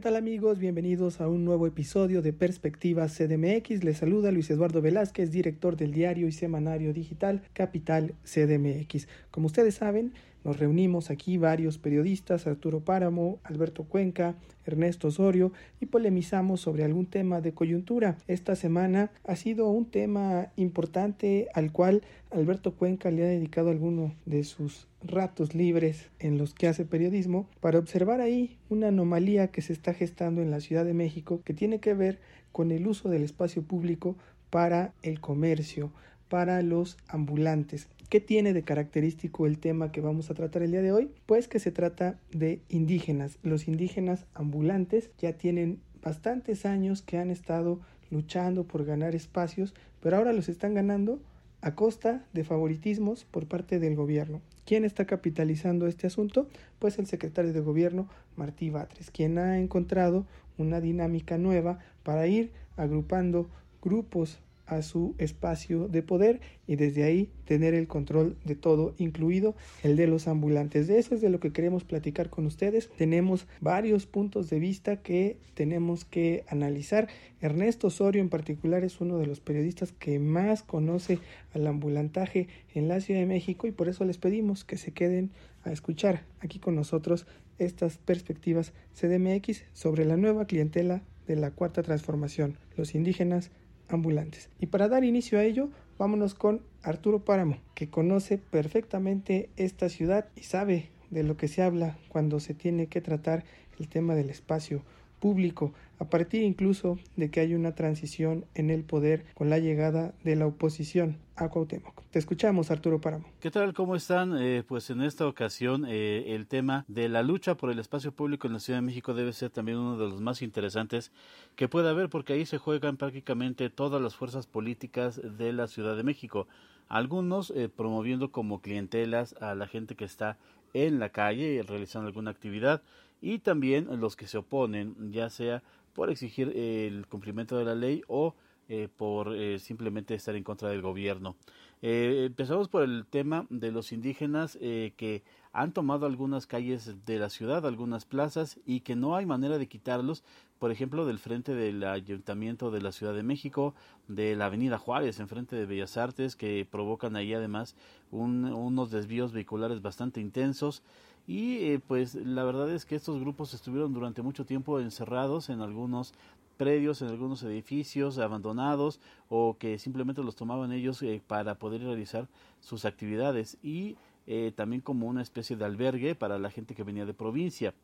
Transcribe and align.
¿qué 0.00 0.04
tal 0.04 0.16
amigos? 0.16 0.58
Bienvenidos 0.58 1.20
a 1.20 1.28
un 1.28 1.44
nuevo 1.44 1.66
episodio 1.66 2.22
de 2.22 2.32
Perspectiva 2.32 3.06
CDMX. 3.06 3.84
Les 3.84 3.98
saluda 3.98 4.30
Luis 4.30 4.48
Eduardo 4.48 4.80
Velázquez, 4.80 5.30
director 5.30 5.76
del 5.76 5.92
diario 5.92 6.26
y 6.26 6.32
semanario 6.32 6.94
digital 6.94 7.42
Capital 7.52 8.14
CDMX. 8.24 9.08
Como 9.30 9.48
ustedes 9.48 9.74
saben, 9.74 10.14
nos 10.44 10.58
reunimos 10.58 11.10
aquí 11.10 11.36
varios 11.38 11.78
periodistas, 11.78 12.46
Arturo 12.46 12.80
Páramo, 12.80 13.38
Alberto 13.44 13.84
Cuenca, 13.84 14.34
Ernesto 14.64 15.08
Osorio, 15.08 15.52
y 15.80 15.86
polemizamos 15.86 16.60
sobre 16.60 16.84
algún 16.84 17.06
tema 17.06 17.40
de 17.40 17.52
coyuntura. 17.52 18.16
Esta 18.26 18.56
semana 18.56 19.10
ha 19.24 19.36
sido 19.36 19.68
un 19.68 19.84
tema 19.84 20.48
importante 20.56 21.48
al 21.54 21.72
cual 21.72 22.02
Alberto 22.30 22.74
Cuenca 22.74 23.10
le 23.10 23.24
ha 23.24 23.28
dedicado 23.28 23.70
alguno 23.70 24.14
de 24.26 24.44
sus 24.44 24.86
ratos 25.02 25.54
libres 25.54 26.10
en 26.18 26.38
los 26.38 26.54
que 26.54 26.68
hace 26.68 26.84
periodismo 26.84 27.48
para 27.60 27.78
observar 27.78 28.20
ahí 28.20 28.58
una 28.68 28.88
anomalía 28.88 29.48
que 29.48 29.62
se 29.62 29.72
está 29.72 29.94
gestando 29.94 30.42
en 30.42 30.50
la 30.50 30.60
Ciudad 30.60 30.84
de 30.84 30.94
México 30.94 31.40
que 31.44 31.54
tiene 31.54 31.80
que 31.80 31.94
ver 31.94 32.18
con 32.52 32.70
el 32.70 32.86
uso 32.86 33.08
del 33.08 33.22
espacio 33.22 33.62
público 33.62 34.16
para 34.50 34.92
el 35.02 35.20
comercio, 35.20 35.92
para 36.30 36.62
los 36.62 36.96
ambulantes. 37.08 37.88
¿Qué 38.08 38.20
tiene 38.20 38.54
de 38.54 38.62
característico 38.62 39.46
el 39.46 39.58
tema 39.58 39.92
que 39.92 40.00
vamos 40.00 40.30
a 40.30 40.34
tratar 40.34 40.62
el 40.62 40.70
día 40.70 40.80
de 40.80 40.92
hoy? 40.92 41.10
Pues 41.26 41.48
que 41.48 41.58
se 41.58 41.72
trata 41.72 42.18
de 42.32 42.60
indígenas. 42.70 43.38
Los 43.42 43.68
indígenas 43.68 44.24
ambulantes 44.32 45.10
ya 45.18 45.34
tienen 45.34 45.80
bastantes 46.02 46.64
años 46.64 47.02
que 47.02 47.18
han 47.18 47.30
estado 47.30 47.80
luchando 48.10 48.64
por 48.64 48.84
ganar 48.84 49.14
espacios, 49.14 49.74
pero 50.00 50.16
ahora 50.16 50.32
los 50.32 50.48
están 50.48 50.72
ganando 50.72 51.20
a 51.62 51.74
costa 51.74 52.24
de 52.32 52.44
favoritismos 52.44 53.24
por 53.24 53.46
parte 53.46 53.78
del 53.78 53.96
gobierno. 53.96 54.40
¿Quién 54.64 54.84
está 54.84 55.04
capitalizando 55.04 55.88
este 55.88 56.06
asunto? 56.06 56.48
Pues 56.78 56.98
el 56.98 57.06
secretario 57.06 57.52
de 57.52 57.60
gobierno 57.60 58.08
Martí 58.36 58.70
Batres, 58.70 59.10
quien 59.10 59.36
ha 59.38 59.58
encontrado 59.58 60.26
una 60.58 60.80
dinámica 60.80 61.38
nueva 61.38 61.80
para 62.02 62.26
ir 62.28 62.52
agrupando 62.76 63.50
grupos 63.82 64.38
a 64.70 64.82
su 64.82 65.14
espacio 65.18 65.88
de 65.88 66.02
poder 66.02 66.40
y 66.66 66.76
desde 66.76 67.02
ahí 67.02 67.28
tener 67.44 67.74
el 67.74 67.88
control 67.88 68.36
de 68.44 68.54
todo, 68.54 68.94
incluido 68.98 69.56
el 69.82 69.96
de 69.96 70.06
los 70.06 70.28
ambulantes. 70.28 70.86
De 70.86 70.98
eso 70.98 71.16
es 71.16 71.20
de 71.20 71.28
lo 71.28 71.40
que 71.40 71.52
queremos 71.52 71.82
platicar 71.82 72.30
con 72.30 72.46
ustedes. 72.46 72.88
Tenemos 72.96 73.48
varios 73.60 74.06
puntos 74.06 74.48
de 74.48 74.60
vista 74.60 75.02
que 75.02 75.38
tenemos 75.54 76.04
que 76.04 76.44
analizar. 76.48 77.08
Ernesto 77.40 77.88
Osorio 77.88 78.22
en 78.22 78.28
particular 78.28 78.84
es 78.84 79.00
uno 79.00 79.18
de 79.18 79.26
los 79.26 79.40
periodistas 79.40 79.90
que 79.90 80.20
más 80.20 80.62
conoce 80.62 81.18
al 81.52 81.66
ambulantaje 81.66 82.46
en 82.72 82.86
la 82.86 83.00
Ciudad 83.00 83.20
de 83.20 83.26
México 83.26 83.66
y 83.66 83.72
por 83.72 83.88
eso 83.88 84.04
les 84.04 84.18
pedimos 84.18 84.64
que 84.64 84.76
se 84.76 84.92
queden 84.92 85.30
a 85.64 85.72
escuchar 85.72 86.22
aquí 86.40 86.60
con 86.60 86.76
nosotros 86.76 87.26
estas 87.58 87.98
perspectivas 87.98 88.72
CDMX 88.94 89.64
sobre 89.72 90.04
la 90.04 90.16
nueva 90.16 90.46
clientela 90.46 91.02
de 91.26 91.36
la 91.36 91.50
cuarta 91.50 91.82
transformación, 91.82 92.56
los 92.76 92.94
indígenas 92.94 93.50
ambulantes. 93.92 94.50
Y 94.58 94.66
para 94.66 94.88
dar 94.88 95.04
inicio 95.04 95.38
a 95.38 95.44
ello, 95.44 95.70
vámonos 95.98 96.34
con 96.34 96.62
Arturo 96.82 97.24
Páramo, 97.24 97.58
que 97.74 97.90
conoce 97.90 98.38
perfectamente 98.38 99.50
esta 99.56 99.88
ciudad 99.88 100.26
y 100.36 100.42
sabe 100.42 100.90
de 101.10 101.22
lo 101.24 101.36
que 101.36 101.48
se 101.48 101.62
habla 101.62 101.98
cuando 102.08 102.40
se 102.40 102.54
tiene 102.54 102.86
que 102.86 103.00
tratar 103.00 103.44
el 103.78 103.88
tema 103.88 104.14
del 104.14 104.30
espacio 104.30 104.82
público, 105.20 105.72
a 105.98 106.06
partir 106.06 106.42
incluso 106.42 106.98
de 107.16 107.30
que 107.30 107.40
hay 107.40 107.54
una 107.54 107.74
transición 107.74 108.46
en 108.54 108.70
el 108.70 108.82
poder 108.82 109.26
con 109.34 109.50
la 109.50 109.58
llegada 109.58 110.14
de 110.24 110.34
la 110.34 110.46
oposición 110.46 111.18
a 111.36 111.48
Cuauhtémoc. 111.48 112.02
Te 112.10 112.18
escuchamos, 112.18 112.70
Arturo 112.70 113.00
Páramo. 113.00 113.26
¿Qué 113.38 113.50
tal? 113.50 113.72
¿Cómo 113.72 113.94
están? 113.94 114.36
Eh, 114.36 114.64
pues 114.66 114.90
en 114.90 115.02
esta 115.02 115.26
ocasión 115.26 115.84
eh, 115.86 116.34
el 116.34 116.46
tema 116.46 116.84
de 116.88 117.08
la 117.08 117.22
lucha 117.22 117.56
por 117.56 117.70
el 117.70 117.78
espacio 117.78 118.12
público 118.12 118.46
en 118.46 118.54
la 118.54 118.60
Ciudad 118.60 118.78
de 118.78 118.86
México 118.86 119.14
debe 119.14 119.32
ser 119.32 119.50
también 119.50 119.78
uno 119.78 119.96
de 119.96 120.08
los 120.08 120.20
más 120.20 120.42
interesantes 120.42 121.12
que 121.54 121.68
pueda 121.68 121.90
haber 121.90 122.08
porque 122.08 122.32
ahí 122.32 122.46
se 122.46 122.58
juegan 122.58 122.96
prácticamente 122.96 123.70
todas 123.70 124.02
las 124.02 124.16
fuerzas 124.16 124.46
políticas 124.46 125.20
de 125.38 125.52
la 125.52 125.68
Ciudad 125.68 125.96
de 125.96 126.02
México. 126.02 126.48
Algunos 126.88 127.50
eh, 127.52 127.68
promoviendo 127.68 128.32
como 128.32 128.60
clientelas 128.60 129.34
a 129.40 129.54
la 129.54 129.68
gente 129.68 129.94
que 129.94 130.04
está 130.04 130.38
en 130.74 130.98
la 130.98 131.10
calle 131.10 131.62
realizando 131.66 132.08
alguna 132.08 132.30
actividad 132.30 132.82
y 133.20 133.38
también 133.40 133.88
los 134.00 134.16
que 134.16 134.26
se 134.26 134.38
oponen, 134.38 135.12
ya 135.12 135.30
sea 135.30 135.62
por 135.92 136.10
exigir 136.10 136.48
el 136.56 137.06
cumplimiento 137.06 137.58
de 137.58 137.64
la 137.64 137.74
ley 137.74 138.02
o 138.08 138.34
eh, 138.68 138.88
por 138.96 139.34
eh, 139.34 139.58
simplemente 139.58 140.14
estar 140.14 140.36
en 140.36 140.44
contra 140.44 140.68
del 140.68 140.80
gobierno. 140.80 141.34
Eh, 141.82 142.24
empezamos 142.26 142.68
por 142.68 142.84
el 142.84 143.04
tema 143.04 143.46
de 143.50 143.72
los 143.72 143.90
indígenas 143.90 144.56
que 144.56 145.24
han 145.52 145.72
tomado 145.72 146.06
algunas 146.06 146.46
calles 146.46 147.04
de 147.04 147.18
la 147.18 147.30
ciudad, 147.30 147.66
algunas 147.66 148.04
plazas 148.04 148.60
y 148.64 148.80
que 148.80 148.94
no 148.94 149.16
hay 149.16 149.26
manera 149.26 149.58
de 149.58 149.66
quitarlos, 149.66 150.22
por 150.60 150.70
ejemplo, 150.70 151.04
del 151.04 151.18
frente 151.18 151.52
del 151.52 151.82
Ayuntamiento 151.82 152.70
de 152.70 152.82
la 152.82 152.92
Ciudad 152.92 153.14
de 153.14 153.24
México, 153.24 153.74
de 154.06 154.36
la 154.36 154.46
Avenida 154.46 154.78
Juárez, 154.78 155.18
enfrente 155.18 155.56
de 155.56 155.66
Bellas 155.66 155.96
Artes, 155.96 156.36
que 156.36 156.64
provocan 156.70 157.16
ahí 157.16 157.34
además 157.34 157.74
unos 158.12 158.92
desvíos 158.92 159.32
vehiculares 159.32 159.82
bastante 159.82 160.20
intensos 160.20 160.84
y 161.30 161.58
eh, 161.58 161.78
pues 161.78 162.16
la 162.16 162.42
verdad 162.42 162.68
es 162.72 162.84
que 162.84 162.96
estos 162.96 163.20
grupos 163.20 163.54
estuvieron 163.54 163.92
durante 163.92 164.20
mucho 164.20 164.44
tiempo 164.44 164.80
encerrados 164.80 165.48
en 165.48 165.60
algunos 165.60 166.12
predios, 166.56 167.02
en 167.02 167.08
algunos 167.08 167.44
edificios 167.44 168.18
abandonados 168.18 168.98
o 169.28 169.56
que 169.56 169.78
simplemente 169.78 170.24
los 170.24 170.34
tomaban 170.34 170.72
ellos 170.72 171.00
eh, 171.04 171.22
para 171.24 171.54
poder 171.54 171.82
realizar 171.82 172.26
sus 172.58 172.84
actividades 172.84 173.58
y 173.62 173.96
eh, 174.26 174.50
también 174.56 174.80
como 174.80 175.06
una 175.06 175.22
especie 175.22 175.54
de 175.54 175.64
albergue 175.64 176.16
para 176.16 176.36
la 176.40 176.50
gente 176.50 176.74
que 176.74 176.82
venía 176.82 177.06
de 177.06 177.14
provincia. 177.14 177.74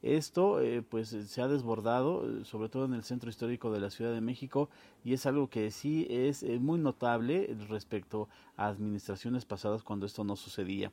Esto 0.00 0.60
pues 0.88 1.08
se 1.08 1.42
ha 1.42 1.48
desbordado, 1.48 2.44
sobre 2.44 2.70
todo 2.70 2.86
en 2.86 2.94
el 2.94 3.04
centro 3.04 3.28
histórico 3.28 3.70
de 3.70 3.80
la 3.80 3.90
Ciudad 3.90 4.12
de 4.12 4.20
México, 4.20 4.68
y 5.02 5.14
es 5.14 5.24
algo 5.24 5.48
que 5.48 5.70
sí 5.70 6.06
es 6.10 6.42
muy 6.60 6.78
notable 6.78 7.56
respecto 7.68 8.28
a 8.56 8.66
administraciones 8.66 9.46
pasadas 9.46 9.82
cuando 9.82 10.04
esto 10.04 10.22
no 10.22 10.36
sucedía. 10.36 10.92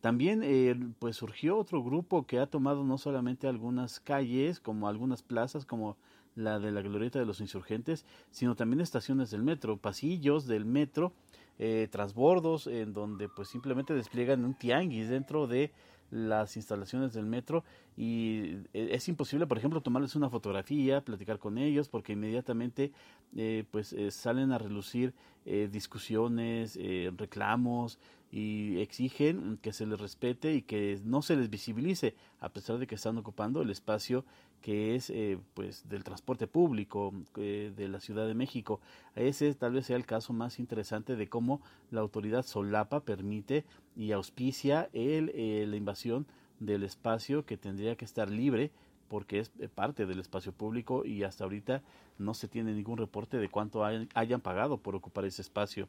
También 0.00 0.42
eh, 0.42 0.74
pues 0.98 1.16
surgió 1.16 1.58
otro 1.58 1.82
grupo 1.82 2.26
que 2.26 2.38
ha 2.38 2.46
tomado 2.46 2.84
no 2.84 2.98
solamente 2.98 3.46
algunas 3.48 4.00
calles, 4.00 4.60
como 4.60 4.88
algunas 4.88 5.22
plazas, 5.22 5.66
como 5.66 5.96
la 6.34 6.58
de 6.58 6.70
la 6.70 6.80
Glorieta 6.80 7.18
de 7.18 7.26
los 7.26 7.40
Insurgentes, 7.40 8.06
sino 8.30 8.54
también 8.54 8.80
estaciones 8.80 9.30
del 9.30 9.42
metro, 9.42 9.76
pasillos 9.76 10.46
del 10.46 10.64
metro, 10.64 11.12
eh, 11.58 11.88
transbordos, 11.90 12.66
en 12.66 12.94
donde 12.94 13.28
pues 13.28 13.48
simplemente 13.48 13.92
despliegan 13.92 14.44
un 14.44 14.54
tianguis 14.54 15.08
dentro 15.08 15.46
de 15.46 15.72
las 16.10 16.56
instalaciones 16.56 17.12
del 17.12 17.26
metro. 17.26 17.64
Y 17.96 18.56
eh, 18.72 18.90
es 18.92 19.08
imposible, 19.08 19.46
por 19.46 19.58
ejemplo, 19.58 19.80
tomarles 19.80 20.16
una 20.16 20.30
fotografía, 20.30 21.02
platicar 21.02 21.38
con 21.38 21.58
ellos, 21.58 21.88
porque 21.88 22.12
inmediatamente 22.12 22.92
eh, 23.36 23.64
pues 23.70 23.92
eh, 23.92 24.10
salen 24.10 24.52
a 24.52 24.58
relucir 24.58 25.14
discusiones, 25.72 26.78
reclamos 27.16 27.98
y 28.30 28.78
exigen 28.80 29.58
que 29.60 29.72
se 29.72 29.86
les 29.86 30.00
respete 30.00 30.54
y 30.54 30.62
que 30.62 31.00
no 31.04 31.22
se 31.22 31.36
les 31.36 31.50
visibilice, 31.50 32.14
a 32.38 32.48
pesar 32.50 32.78
de 32.78 32.86
que 32.86 32.94
están 32.94 33.18
ocupando 33.18 33.62
el 33.62 33.70
espacio 33.70 34.24
que 34.62 34.94
es 34.94 35.10
pues 35.54 35.88
del 35.88 36.04
transporte 36.04 36.46
público 36.46 37.14
de 37.34 37.88
la 37.88 37.98
Ciudad 37.98 38.26
de 38.26 38.34
México. 38.34 38.80
Ese 39.16 39.54
tal 39.54 39.72
vez 39.72 39.86
sea 39.86 39.96
el 39.96 40.04
caso 40.04 40.34
más 40.34 40.58
interesante 40.58 41.16
de 41.16 41.28
cómo 41.30 41.62
la 41.90 42.02
autoridad 42.02 42.44
solapa 42.44 43.00
permite 43.00 43.64
y 43.96 44.12
auspicia 44.12 44.90
el, 44.92 45.32
la 45.70 45.76
invasión 45.76 46.26
del 46.60 46.82
espacio 46.84 47.44
que 47.44 47.56
tendría 47.56 47.96
que 47.96 48.04
estar 48.04 48.30
libre 48.30 48.70
porque 49.10 49.40
es 49.40 49.50
eh, 49.58 49.68
parte 49.68 50.06
del 50.06 50.20
espacio 50.20 50.52
público 50.52 51.04
y 51.04 51.24
hasta 51.24 51.42
ahorita 51.42 51.82
no 52.18 52.32
se 52.32 52.46
tiene 52.46 52.72
ningún 52.72 52.96
reporte 52.96 53.38
de 53.38 53.48
cuánto 53.48 53.84
hayan, 53.84 54.40
pagado 54.40 54.78
por 54.78 54.94
ocupar 54.94 55.24
ese 55.24 55.42
espacio. 55.42 55.88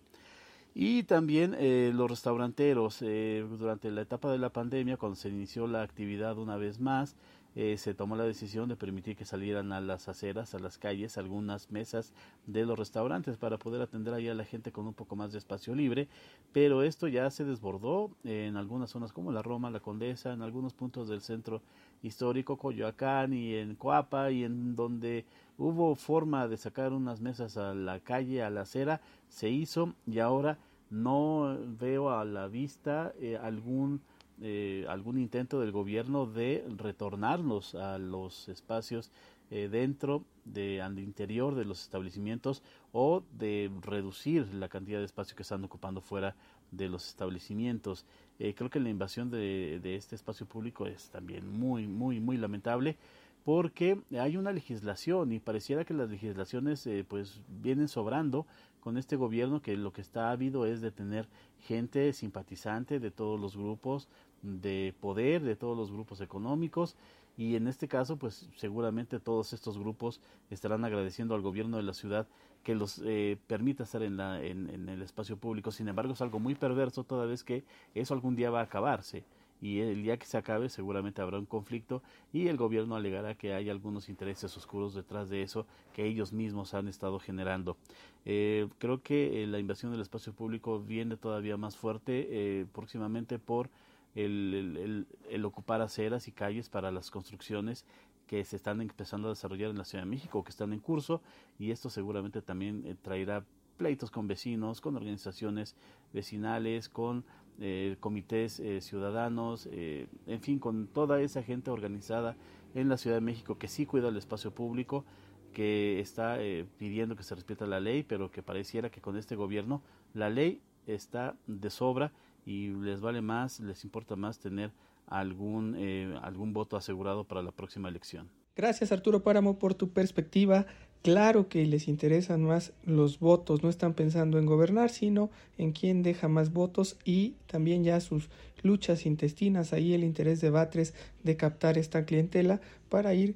Y 0.73 1.03
también 1.03 1.55
eh, 1.59 1.91
los 1.93 2.09
restauranteros, 2.09 3.01
eh, 3.01 3.45
durante 3.59 3.91
la 3.91 4.01
etapa 4.01 4.31
de 4.31 4.37
la 4.37 4.51
pandemia, 4.51 4.97
cuando 4.97 5.17
se 5.17 5.29
inició 5.29 5.67
la 5.67 5.81
actividad 5.81 6.37
una 6.37 6.55
vez 6.55 6.79
más, 6.79 7.17
eh, 7.53 7.75
se 7.77 7.93
tomó 7.93 8.15
la 8.15 8.23
decisión 8.23 8.69
de 8.69 8.77
permitir 8.77 9.17
que 9.17 9.25
salieran 9.25 9.73
a 9.73 9.81
las 9.81 10.07
aceras, 10.07 10.55
a 10.55 10.59
las 10.59 10.77
calles, 10.77 11.17
algunas 11.17 11.69
mesas 11.69 12.13
de 12.47 12.65
los 12.65 12.79
restaurantes 12.79 13.35
para 13.35 13.57
poder 13.57 13.81
atender 13.81 14.13
ahí 14.13 14.29
a 14.29 14.33
la 14.33 14.45
gente 14.45 14.71
con 14.71 14.87
un 14.87 14.93
poco 14.93 15.17
más 15.17 15.33
de 15.33 15.39
espacio 15.39 15.75
libre, 15.75 16.07
pero 16.53 16.83
esto 16.83 17.09
ya 17.09 17.29
se 17.29 17.43
desbordó 17.43 18.11
en 18.23 18.55
algunas 18.55 18.91
zonas 18.91 19.11
como 19.11 19.33
la 19.33 19.41
Roma, 19.41 19.69
la 19.69 19.81
Condesa, 19.81 20.31
en 20.31 20.41
algunos 20.41 20.73
puntos 20.73 21.09
del 21.09 21.19
centro 21.19 21.61
histórico, 22.03 22.57
Coyoacán 22.57 23.33
y 23.33 23.55
en 23.55 23.75
Coapa 23.75 24.31
y 24.31 24.43
en 24.43 24.75
donde 24.75 25.25
hubo 25.57 25.95
forma 25.95 26.47
de 26.47 26.57
sacar 26.57 26.93
unas 26.93 27.21
mesas 27.21 27.57
a 27.57 27.73
la 27.73 27.99
calle, 27.99 28.43
a 28.43 28.49
la 28.49 28.61
acera, 28.61 29.01
se 29.29 29.49
hizo 29.49 29.93
y 30.07 30.19
ahora 30.19 30.57
no 30.89 31.57
veo 31.79 32.11
a 32.11 32.25
la 32.25 32.47
vista 32.47 33.13
eh, 33.19 33.37
algún 33.41 34.01
eh, 34.43 34.87
algún 34.89 35.19
intento 35.19 35.59
del 35.59 35.71
gobierno 35.71 36.25
de 36.25 36.65
retornarnos 36.75 37.75
a 37.75 37.99
los 37.99 38.49
espacios 38.49 39.11
eh, 39.51 39.69
dentro 39.71 40.23
de 40.45 40.81
al 40.81 40.97
interior 40.97 41.53
de 41.53 41.63
los 41.63 41.83
establecimientos 41.83 42.63
o 42.91 43.21
de 43.37 43.69
reducir 43.81 44.51
la 44.55 44.67
cantidad 44.67 44.97
de 44.97 45.05
espacio 45.05 45.35
que 45.35 45.43
están 45.43 45.63
ocupando 45.63 46.01
fuera 46.01 46.35
de 46.71 46.89
los 46.89 47.07
establecimientos. 47.07 48.05
Eh, 48.43 48.55
creo 48.55 48.71
que 48.71 48.79
la 48.79 48.89
invasión 48.89 49.29
de, 49.29 49.79
este 49.83 50.15
espacio 50.15 50.47
público 50.47 50.87
es 50.87 51.11
también 51.11 51.47
muy, 51.47 51.85
muy, 51.85 52.19
muy 52.19 52.37
lamentable. 52.37 52.97
porque 53.43 53.99
hay 54.19 54.37
una 54.37 54.51
legislación 54.51 55.31
y 55.31 55.39
pareciera 55.39 55.85
que 55.85 55.93
las 55.93 56.09
legislaciones 56.09 56.85
eh, 56.87 57.03
pues 57.07 57.41
vienen 57.61 57.87
sobrando 57.87 58.45
con 58.79 58.97
este 58.97 59.15
gobierno 59.15 59.61
que 59.61 59.75
lo 59.77 59.93
que 59.93 60.01
está 60.01 60.31
habido 60.31 60.65
es 60.65 60.81
de 60.81 60.91
tener 60.91 61.27
gente 61.67 62.13
simpatizante 62.13 62.99
de 62.99 63.11
todos 63.11 63.39
los 63.39 63.55
grupos 63.55 64.07
de 64.41 64.93
poder, 64.99 65.43
de 65.43 65.55
todos 65.55 65.77
los 65.77 65.91
grupos 65.91 66.19
económicos 66.21 66.95
y 67.37 67.55
en 67.55 67.67
este 67.67 67.87
caso 67.87 68.17
pues 68.17 68.49
seguramente 68.55 69.19
todos 69.19 69.53
estos 69.53 69.77
grupos 69.77 70.21
estarán 70.49 70.85
agradeciendo 70.85 71.35
al 71.35 71.41
gobierno 71.41 71.77
de 71.77 71.83
la 71.83 71.93
ciudad 71.93 72.27
que 72.63 72.75
los 72.75 73.01
eh, 73.03 73.37
permita 73.47 73.83
estar 73.83 74.03
en, 74.03 74.17
la, 74.17 74.43
en, 74.43 74.69
en, 74.69 74.87
el 74.87 75.01
espacio 75.01 75.37
público. 75.37 75.71
Sin 75.71 75.87
embargo, 75.87 76.13
es 76.13 76.21
algo 76.21 76.39
muy 76.39 76.53
perverso 76.53 77.03
toda 77.03 77.25
vez 77.25 77.43
que 77.43 77.63
eso 77.95 78.13
algún 78.13 78.35
día 78.35 78.51
va 78.51 78.59
a 78.59 78.63
acabarse 78.63 79.25
y 79.61 79.79
el 79.79 80.01
día 80.01 80.17
que 80.17 80.25
se 80.25 80.37
acabe 80.37 80.69
seguramente 80.69 81.21
habrá 81.21 81.37
un 81.37 81.45
conflicto 81.45 82.01
y 82.33 82.47
el 82.47 82.57
gobierno 82.57 82.95
alegará 82.95 83.35
que 83.35 83.53
hay 83.53 83.69
algunos 83.69 84.09
intereses 84.09 84.57
oscuros 84.57 84.95
detrás 84.95 85.29
de 85.29 85.43
eso 85.43 85.67
que 85.93 86.05
ellos 86.05 86.33
mismos 86.33 86.73
han 86.73 86.87
estado 86.87 87.19
generando. 87.19 87.77
Eh, 88.25 88.67
creo 88.79 89.01
que 89.01 89.43
eh, 89.43 89.47
la 89.47 89.59
invasión 89.59 89.91
del 89.91 90.01
espacio 90.01 90.33
público 90.33 90.79
viene 90.79 91.15
todavía 91.15 91.57
más 91.57 91.77
fuerte 91.77 92.27
eh, 92.31 92.65
próximamente 92.73 93.37
por 93.37 93.69
el, 94.15 95.45
ocupar 95.45 95.81
aceras 95.81 96.27
y 96.27 96.31
calles 96.31 96.69
para 96.69 96.91
las 96.91 97.11
construcciones 97.11 97.85
que 98.27 98.43
se 98.45 98.55
están 98.55 98.81
empezando 98.81 99.27
a 99.27 99.31
desarrollar 99.31 99.71
en 99.71 99.77
la 99.77 99.85
Ciudad 99.85 100.03
de 100.03 100.09
México, 100.09 100.43
que 100.43 100.51
están 100.51 100.73
en 100.73 100.79
curso, 100.79 101.21
y 101.59 101.71
esto 101.71 101.89
seguramente 101.89 102.41
también 102.41 102.83
eh, 102.85 102.95
traerá 103.01 103.45
pleitos 103.77 104.11
con 104.11 104.27
vecinos, 104.27 104.79
con 104.79 104.95
organizaciones 104.95 105.75
vecinales, 106.13 106.87
con 106.87 107.25
eh, 107.59 107.97
comités 107.99 108.59
eh, 108.59 108.79
ciudadanos, 108.79 109.67
en 109.71 110.41
fin, 110.41 110.59
con 110.59 110.87
toda 110.87 111.19
esa 111.21 111.43
gente 111.43 111.71
organizada 111.71 112.35
en 112.73 112.89
la 112.89 112.97
Ciudad 112.97 113.17
de 113.17 113.21
México 113.21 113.57
que 113.57 113.67
sí 113.67 113.85
cuida 113.85 114.09
el 114.09 114.17
espacio 114.17 114.51
público, 114.51 115.03
que 115.51 115.99
está 115.99 116.37
pidiendo 116.77 117.17
que 117.17 117.23
se 117.23 117.35
respete 117.35 117.67
la 117.67 117.81
ley, 117.81 118.03
pero 118.03 118.31
que 118.31 118.41
pareciera 118.41 118.89
que 118.89 119.01
con 119.01 119.17
este 119.17 119.35
gobierno 119.35 119.81
la 120.13 120.29
ley 120.29 120.61
está 120.87 121.35
de 121.47 121.69
sobra 121.69 122.13
y 122.45 122.69
les 122.69 123.01
vale 123.01 123.21
más, 123.21 123.59
les 123.59 123.83
importa 123.83 124.15
más 124.15 124.39
tener 124.39 124.71
algún, 125.07 125.75
eh, 125.77 126.15
algún 126.21 126.53
voto 126.53 126.77
asegurado 126.77 127.25
para 127.25 127.41
la 127.41 127.51
próxima 127.51 127.89
elección. 127.89 128.29
Gracias 128.55 128.91
Arturo 128.91 129.23
Páramo 129.23 129.59
por 129.59 129.73
tu 129.73 129.89
perspectiva. 129.89 130.65
Claro 131.03 131.49
que 131.49 131.65
les 131.65 131.87
interesan 131.87 132.43
más 132.43 132.73
los 132.83 133.19
votos, 133.19 133.63
no 133.63 133.69
están 133.69 133.93
pensando 133.93 134.37
en 134.37 134.45
gobernar, 134.45 134.91
sino 134.91 135.31
en 135.57 135.71
quién 135.71 136.03
deja 136.03 136.27
más 136.27 136.53
votos 136.53 136.97
y 137.03 137.35
también 137.47 137.83
ya 137.83 137.99
sus 137.99 138.29
luchas 138.61 139.05
intestinas, 139.05 139.73
ahí 139.73 139.93
el 139.93 140.03
interés 140.03 140.41
de 140.41 140.51
Batres 140.51 140.93
de 141.23 141.37
captar 141.37 141.77
esta 141.77 142.05
clientela 142.05 142.61
para 142.89 143.15
ir 143.15 143.35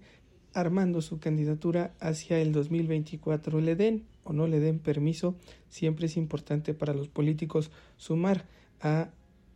armando 0.54 1.02
su 1.02 1.20
candidatura 1.20 1.94
hacia 2.00 2.40
el 2.40 2.52
2024. 2.52 3.60
Le 3.60 3.76
den 3.76 4.06
o 4.24 4.34
no 4.34 4.48
le 4.48 4.60
den 4.60 4.80
permiso, 4.80 5.36
siempre 5.70 6.06
es 6.06 6.18
importante 6.18 6.74
para 6.74 6.94
los 6.94 7.08
políticos 7.08 7.72
sumar 7.98 8.46
a 8.82 9.10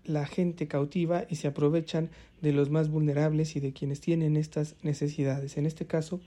la 0.05 0.25
gente 0.25 0.67
cautiva 0.67 1.25
y 1.29 1.35
se 1.35 1.47
aprovechan 1.47 2.09
de 2.41 2.53
los 2.53 2.69
más 2.69 2.89
vulnerables 2.89 3.55
y 3.55 3.59
de 3.59 3.73
quienes 3.73 3.99
tienen 3.99 4.37
estas 4.37 4.75
necesidades. 4.81 5.57
En 5.57 5.65
este 5.65 5.85
caso, 5.85 6.19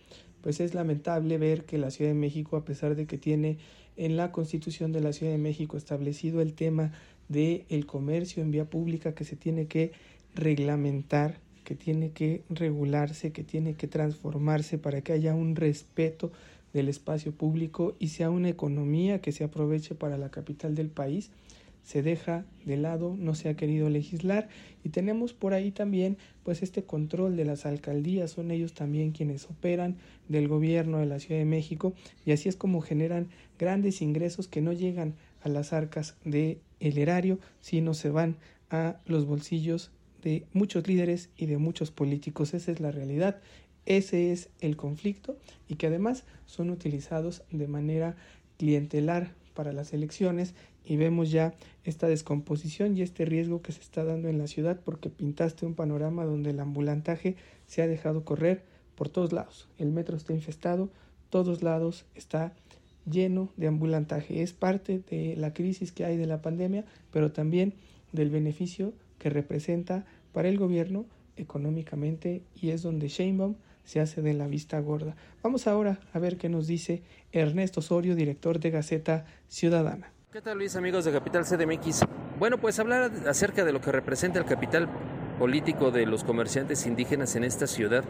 pues 0.43 0.61
es 0.61 0.75
lamentable 0.75 1.39
ver 1.39 1.65
que 1.65 1.79
la 1.79 1.91
Ciudad 1.91 2.11
de 2.11 2.19
México, 2.19 2.57
a 2.57 2.65
pesar 2.65 2.95
de 2.97 3.07
que 3.07 3.19
tiene 3.19 3.59
en 3.97 4.17
la 4.17 4.33
Constitución 4.33 4.93
de 4.93 5.01
la 5.01 5.13
Ciudad 5.13 5.33
de 5.33 5.39
México 5.39 5.77
establecido 5.77 6.41
el 6.41 6.53
tema 6.55 6.93
de 7.29 7.65
el 7.69 7.87
comercio 7.87 8.43
en 8.43 8.51
vía 8.51 8.69
pública 8.69 9.15
que 9.15 9.25
se 9.25 9.37
tiene 9.37 9.67
que 9.67 9.93
reglamentar, 10.35 11.39
que 11.65 11.75
tiene 11.75 12.11
que 12.11 12.43
regularse, 12.51 13.33
que 13.33 13.45
tiene 13.45 13.75
que 13.75 13.87
transformarse 13.87 14.79
para 14.79 15.03
que 15.03 15.13
haya 15.13 15.35
un 15.35 15.57
respeto 15.57 16.33
del 16.73 16.89
espacio 16.89 17.33
público 17.33 17.95
y 17.99 18.09
sea 18.09 18.31
una 18.31 18.49
economía 18.49 19.21
que 19.21 19.33
se 19.33 19.45
aproveche 19.45 19.95
para 19.95 20.19
la 20.19 20.31
capital 20.31 20.75
del 20.75 20.89
país, 20.89 21.31
se 21.83 22.03
deja 22.03 22.45
de 22.65 22.77
lado, 22.77 23.17
no 23.19 23.35
se 23.35 23.49
ha 23.49 23.55
querido 23.55 23.89
legislar. 23.89 24.49
Y 24.85 24.91
tenemos 24.91 25.33
por 25.33 25.55
ahí 25.55 25.71
también 25.71 26.17
pues 26.43 26.63
este 26.63 26.85
control 26.85 27.37
de 27.37 27.45
las 27.45 27.67
alcaldías, 27.67 28.31
son 28.31 28.51
ellos 28.51 28.75
también 28.75 29.13
quienes 29.13 29.47
operan 29.47 29.97
del 30.29 30.49
gobierno 30.49 30.99
de 30.99 31.07
la 31.07 31.19
Ciudad 31.19 31.41
de 31.41 31.47
México. 31.47 31.95
Y 32.25 32.33
así 32.33 32.49
es 32.49 32.57
como 32.57 32.81
generan 32.81 33.29
grandes 33.59 34.03
ingresos 34.03 34.49
que 34.49 34.61
no 34.61 34.73
llegan 34.73 35.15
a 35.43 35.49
las 35.49 35.73
arcas 35.73 36.17
del 36.25 36.59
el 36.81 36.99
erario, 36.99 37.39
sino 37.61 37.95
se 37.95 38.11
van 38.11 38.37
a 38.71 38.97
los 39.07 39.27
bolsillos 39.27 39.91
de 40.23 40.47
muchos 40.53 40.87
líderes 40.87 41.31
y 41.37 41.47
de 41.47 41.59
muchos 41.59 41.91
políticos. 41.91 42.55
Esa 42.55 42.73
es 42.73 42.81
la 42.81 42.93
realidad, 42.93 43.41
ese 43.87 44.33
es 44.33 44.49
el 44.61 44.77
conflicto 44.77 45.37
y 45.69 45.75
que 45.75 45.89
además 45.89 46.25
son 46.47 46.71
utilizados 46.71 47.43
de 47.51 47.67
manera 47.67 48.17
clientelar 48.57 49.35
para 49.55 49.73
las 49.73 49.93
elecciones 49.93 50.55
y 50.85 50.97
vemos 50.97 51.31
ya 51.31 51.55
esta 51.85 52.09
descomposición 52.09 52.97
y 52.97 53.03
este 53.03 53.25
riesgo 53.25 53.63
que 53.63 53.73
se 53.73 53.81
está 53.81 54.05
dando 54.05 54.29
en 54.29 54.39
la 54.39 54.47
ciudad 54.47 54.81
porque 54.85 55.11
pintaste 55.11 55.67
un 55.67 55.75
panorama 55.75 56.25
donde 56.25 56.51
el 56.51 56.61
ambulantaje 56.61 57.37
se 57.67 57.83
ha 57.83 57.87
dejado 57.87 58.25
correr 58.25 58.63
por 58.95 59.09
todos 59.09 59.33
lados. 59.33 59.69
El 59.79 59.93
metro 59.93 60.17
está 60.17 60.33
infestado, 60.33 60.91
todos 61.31 61.63
lados 61.63 62.05
está 62.15 62.53
lleno 63.11 63.49
de 63.57 63.69
ambulantaje. 63.69 64.43
Es 64.43 64.53
parte 64.53 65.03
de 65.11 65.37
la 65.37 65.53
crisis 65.53 65.93
que 65.93 66.05
hay 66.05 66.17
de 66.17 66.27
la 66.27 66.43
pandemia, 66.43 66.85
pero 67.11 67.33
también 67.33 67.75
del 68.13 68.31
beneficio 68.31 68.93
que 69.19 69.31
representa 69.31 70.05
para 70.33 70.49
el 70.49 70.59
gobierno 70.59 71.07
económicamente 71.37 72.43
y 72.61 72.71
es 72.71 72.83
donde 72.83 73.09
Sheinbaum 73.09 73.55
se 73.85 74.01
hace 74.01 74.23
de 74.23 74.35
la 74.35 74.47
vista 74.47 74.79
gorda. 74.81 75.17
Vamos 75.43 75.67
ahora 75.67 76.01
a 76.13 76.19
ver 76.19 76.37
qué 76.37 76.49
nos 76.49 76.67
dice 76.67 77.03
Ernesto 77.33 77.81
Osorio, 77.81 78.15
director 78.15 78.61
de 78.61 78.71
Gaceta 78.71 79.25
Ciudadana. 79.49 80.13
¿Qué 80.33 80.41
tal 80.41 80.57
Luis, 80.57 80.77
amigos 80.77 81.05
de 81.05 81.13
Capital 81.13 81.45
CDMX? 81.45 82.07
Bueno, 82.39 82.57
pues 82.57 82.79
hablar 82.79 83.11
acerca 83.29 83.67
de 83.67 83.73
lo 83.73 83.83
que 83.83 83.93
representa 83.93 84.39
el 84.39 84.47
capital 84.47 84.89
político 85.39 85.91
de 85.91 86.07
los 86.07 86.25
comerciantes 86.25 86.87
indígenas 86.87 87.37
en 87.37 87.45
esta 87.45 87.67
ciudad 87.67 88.03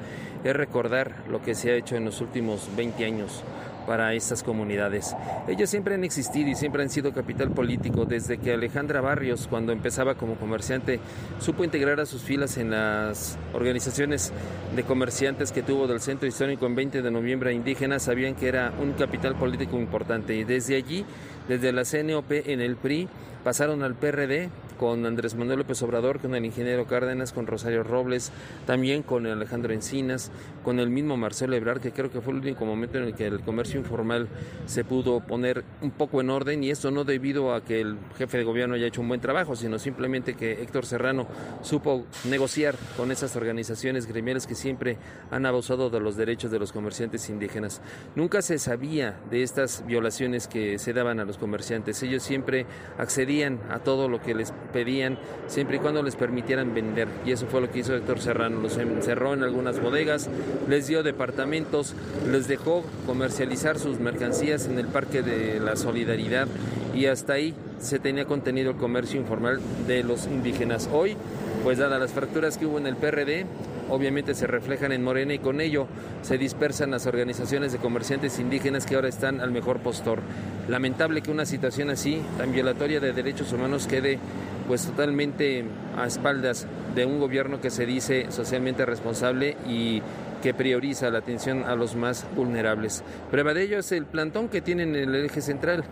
es 0.45 0.55
recordar 0.55 1.25
lo 1.29 1.43
que 1.43 1.57
se 1.57 1.73
ha 1.73 1.75
hecho 1.75 1.97
en 1.97 2.05
los 2.05 2.21
últimos 2.21 2.71
20 2.77 3.05
años 3.05 3.43
para 3.87 4.15
estas 4.15 4.43
comunidades. 4.43 5.15
Ellos 5.49 5.71
siempre 5.71 5.95
han 5.95 6.05
existido 6.05 6.51
y 6.51 6.55
siempre 6.55 6.83
han 6.83 6.91
sido 6.91 7.13
capital 7.13 7.51
político 7.51 8.05
desde 8.05 8.39
que 8.39 8.53
Alejandra 8.53 9.01
Barrios, 9.01 9.47
cuando 9.49 9.73
empezaba 9.73 10.15
como 10.15 10.35
comerciante, 10.37 11.01
supo 11.39 11.65
integrar 11.65 12.01
a 12.01 12.07
sus 12.07 12.23
filas 12.23 12.57
en 12.57 12.71
las 12.71 13.39
organizaciones 13.53 14.33
de 14.75 14.83
comerciantes 14.85 15.53
que 15.53 15.63
tuvo 15.63 15.87
del 15.87 16.01
Centro 16.01 16.29
Histórico 16.29 16.67
en 16.67 16.75
20 16.75 17.03
de 17.03 17.11
noviembre 17.11 17.53
indígena, 17.53 17.99
sabían 17.99 18.35
que 18.35 18.49
era 18.49 18.73
un 18.81 18.93
capital 18.93 19.35
político 19.37 19.77
importante 19.79 20.35
y 20.35 20.45
desde 20.45 20.77
allí, 20.77 21.05
desde 21.49 21.73
la 21.73 21.85
CNOP 21.85 22.31
en 22.31 22.61
el 22.61 22.77
PRI, 22.77 23.09
pasaron 23.43 23.83
al 23.83 23.95
PRD 23.95 24.51
con 24.83 25.07
Andrés 25.07 25.37
Manuel 25.37 25.61
López 25.61 25.81
Obrador, 25.85 26.19
con 26.19 26.35
el 26.35 26.45
ingeniero 26.45 26.89
Cárdenas, 26.89 27.33
con 27.33 27.47
Rosario 27.47 27.85
Robles, 27.85 28.33
también 28.67 29.05
con 29.05 29.29
Alejandro 29.29 29.73
Encinas, 29.73 30.33
con 30.65 30.81
el 30.81 30.91
mismo 30.91 31.17
Marcelo 31.17 31.55
Ebrard, 31.55 31.81
que 31.81 31.93
creo 31.93 32.11
que 32.11 32.21
fue 32.21 32.33
el 32.33 32.41
único 32.41 32.65
momento 32.65 32.99
en 32.99 33.05
el 33.05 33.15
que 33.15 33.29
el 33.29 33.43
comercio 33.43 33.79
informal 33.79 34.27
se 34.67 34.83
pudo 34.83 35.21
poner 35.21 35.63
un 35.83 35.93
poco 35.93 36.21
en 36.21 36.31
orden 36.31 36.65
y 36.65 36.71
esto 36.71 36.91
no 36.91 37.05
debido 37.05 37.55
a 37.55 37.63
que 37.63 37.81
el 37.81 37.97
jefe 38.19 38.39
de 38.39 38.43
gobierno 38.43 38.75
haya 38.75 38.89
hecho 38.89 39.03
un 39.03 39.07
buen 39.07 39.21
trabajo, 39.21 39.55
sino 39.55 39.79
simplemente 39.79 40.35
que 40.35 40.61
Héctor 40.61 40.85
Serrano 40.85 41.29
supo 41.63 42.05
negociar 42.29 42.75
con 42.97 43.13
esas 43.13 43.37
organizaciones 43.37 44.07
gremiales 44.07 44.49
que 44.49 44.57
siempre 44.57 44.97
han 45.31 45.47
abusado 45.47 45.91
de 45.91 46.01
los 46.01 46.17
derechos 46.17 46.51
de 46.51 46.59
los 46.59 46.73
comerciantes 46.73 47.31
indígenas. 47.31 47.81
Nunca 48.17 48.43
se 48.43 48.59
sabía 48.59 49.17
de 49.31 49.45
estas 49.45 49.87
violaciones 49.87 50.49
que 50.49 50.81
se 50.81 50.93
daban 50.93 51.21
a 51.21 51.25
los 51.25 51.39
comerciantes. 51.39 52.03
Ellos 52.03 52.25
siempre 52.25 52.67
accedían 52.99 53.61
a 53.71 53.79
todo 53.79 54.09
lo 54.09 54.21
que 54.21 54.35
les 54.35 54.53
pedían 54.73 55.19
siempre 55.47 55.77
y 55.77 55.81
cuando 55.81 56.03
les 56.03 56.17
permitieran 56.17 56.75
vender. 56.75 57.09
Y 57.27 57.33
eso 57.33 57.47
fue 57.47 57.61
lo 57.61 57.71
que 57.71 57.81
hizo 57.81 57.95
Héctor 57.95 58.21
Serrano. 58.21 58.61
Los 58.61 58.79
encerró 58.79 59.35
en 59.35 59.43
algunas 59.43 59.81
bodegas, 59.81 60.29
les 60.69 60.87
dio 60.87 61.03
departamentos, 61.03 61.95
les 62.31 62.49
dejó 62.49 62.85
comercializar 63.07 63.79
sus 63.79 64.01
mercancías 64.01 64.67
en 64.67 64.79
el 64.79 64.87
Parque 64.87 65.23
de 65.23 65.61
la 65.61 65.77
Solidaridad 65.77 66.49
y 66.95 67.07
hasta 67.07 67.35
ahí 67.35 67.55
se 67.81 67.99
tenía 67.99 68.27
contenido 68.27 68.71
el 68.71 68.77
comercio 68.77 69.21
informal 69.21 69.61
de 69.87 70.05
los 70.05 70.27
indígenas. 70.27 70.89
Hoy, 70.93 71.17
pues 71.65 71.79
dadas 71.79 72.01
las 72.01 72.13
fracturas 72.13 72.57
que 72.59 72.67
hubo 72.67 72.79
en 72.79 72.87
el 72.87 72.97
PRD, 72.97 73.47
obviamente 73.93 74.35
se 74.35 74.47
reflejan 74.47 74.91
en 74.93 75.05
Morena 75.05 75.35
y 75.35 75.39
con 75.39 75.61
ello 75.61 75.87
se 76.23 76.39
dispersan 76.39 76.91
las 76.91 77.07
organizaciones 77.07 77.73
de 77.73 77.79
comerciantes 77.79 78.39
indígenas 78.39 78.87
que 78.87 78.95
ahora 78.95 79.09
están 79.09 79.41
al 79.41 79.51
mejor 79.51 79.81
postor. 79.81 80.21
Lamentable 80.69 81.21
que 81.21 81.31
una 81.31 81.45
situación 81.45 81.91
así, 81.91 82.23
tan 82.39 82.53
violatoria 82.53 83.01
de 83.01 83.13
derechos 83.13 83.53
humanos, 83.53 83.87
quede 83.87 84.19
pues 84.67 84.87
totalmente 84.87 85.65
a 85.99 86.07
espaldas 86.07 86.67
de 86.95 87.05
un 87.05 87.19
gobierno 87.19 87.61
que 87.61 87.71
se 87.71 87.85
dice 87.85 88.27
socialmente 88.31 88.87
responsable 88.87 89.57
y 89.67 90.01
que 90.43 90.55
prioriza 90.55 91.11
la 91.11 91.19
atención 91.19 91.65
a 91.65 91.77
los 91.77 91.95
más 91.95 92.27
vulnerables. 92.35 93.05
Prueba 93.31 93.55
de 93.55 93.63
ello 93.63 93.79
es 93.79 93.93
el 93.93 94.07
plantón 94.07 94.49
que 94.49 94.61
tienen 94.61 94.97
en 94.97 95.15
el 95.15 95.25
eje 95.25 95.41
central. 95.41 95.85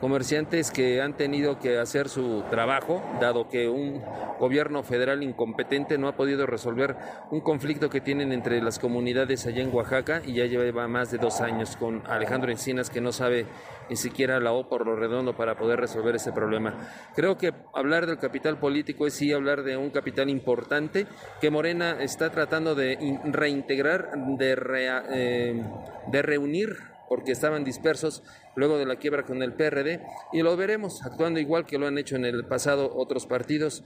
Comerciantes 0.00 0.70
que 0.70 1.00
han 1.00 1.16
tenido 1.16 1.58
que 1.58 1.78
hacer 1.78 2.08
su 2.08 2.44
trabajo, 2.50 3.02
dado 3.20 3.48
que 3.48 3.68
un 3.68 4.02
gobierno 4.38 4.82
federal 4.82 5.22
incompetente 5.22 5.98
no 5.98 6.08
ha 6.08 6.16
podido 6.16 6.46
resolver 6.46 6.96
un 7.30 7.40
conflicto 7.40 7.88
que 7.88 8.00
tienen 8.00 8.32
entre 8.32 8.60
las 8.62 8.78
comunidades 8.78 9.46
allá 9.46 9.62
en 9.62 9.74
Oaxaca 9.74 10.22
y 10.24 10.34
ya 10.34 10.46
lleva 10.46 10.86
más 10.88 11.10
de 11.10 11.18
dos 11.18 11.40
años 11.40 11.76
con 11.76 12.02
Alejandro 12.06 12.50
Encinas 12.50 12.90
que 12.90 13.00
no 13.00 13.12
sabe 13.12 13.46
ni 13.88 13.96
siquiera 13.96 14.40
la 14.40 14.52
O 14.52 14.68
por 14.68 14.86
lo 14.86 14.96
redondo 14.96 15.36
para 15.36 15.56
poder 15.56 15.80
resolver 15.80 16.16
ese 16.16 16.32
problema. 16.32 16.74
Creo 17.14 17.38
que 17.38 17.52
hablar 17.74 18.06
del 18.06 18.18
capital 18.18 18.58
político 18.58 19.06
es 19.06 19.14
sí 19.14 19.32
hablar 19.32 19.62
de 19.62 19.76
un 19.76 19.90
capital 19.90 20.28
importante 20.28 21.06
que 21.40 21.50
Morena 21.50 22.02
está 22.02 22.30
tratando 22.30 22.74
de 22.74 23.18
reintegrar, 23.24 24.10
de, 24.38 24.56
eh, 25.10 25.62
de 26.08 26.22
reunir 26.22 26.95
porque 27.08 27.32
estaban 27.32 27.64
dispersos 27.64 28.22
luego 28.54 28.78
de 28.78 28.86
la 28.86 28.96
quiebra 28.96 29.24
con 29.24 29.42
el 29.42 29.52
PRD 29.52 30.00
y 30.32 30.42
lo 30.42 30.56
veremos 30.56 31.04
actuando 31.04 31.40
igual 31.40 31.66
que 31.66 31.78
lo 31.78 31.86
han 31.86 31.98
hecho 31.98 32.16
en 32.16 32.24
el 32.24 32.44
pasado 32.44 32.92
otros 32.96 33.26
partidos 33.26 33.84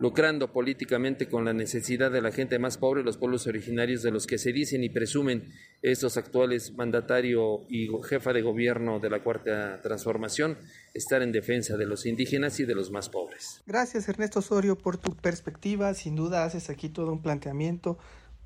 lucrando 0.00 0.50
políticamente 0.50 1.28
con 1.28 1.44
la 1.44 1.52
necesidad 1.52 2.10
de 2.10 2.22
la 2.22 2.32
gente 2.32 2.58
más 2.58 2.78
pobre, 2.78 3.04
los 3.04 3.18
pueblos 3.18 3.46
originarios 3.46 4.02
de 4.02 4.10
los 4.10 4.26
que 4.26 4.38
se 4.38 4.50
dicen 4.52 4.82
y 4.82 4.88
presumen 4.88 5.52
estos 5.82 6.16
actuales 6.16 6.72
mandatario 6.72 7.66
y 7.68 7.88
jefa 8.08 8.32
de 8.32 8.40
gobierno 8.40 8.98
de 8.98 9.10
la 9.10 9.22
Cuarta 9.22 9.80
Transformación, 9.82 10.56
estar 10.94 11.22
en 11.22 11.32
defensa 11.32 11.76
de 11.76 11.86
los 11.86 12.06
indígenas 12.06 12.58
y 12.60 12.64
de 12.64 12.74
los 12.74 12.90
más 12.90 13.10
pobres. 13.10 13.62
Gracias 13.66 14.08
Ernesto 14.08 14.38
Osorio 14.38 14.76
por 14.76 14.96
tu 14.96 15.14
perspectiva, 15.14 15.92
sin 15.92 16.16
duda 16.16 16.44
haces 16.44 16.70
aquí 16.70 16.88
todo 16.88 17.12
un 17.12 17.20
planteamiento. 17.20 17.98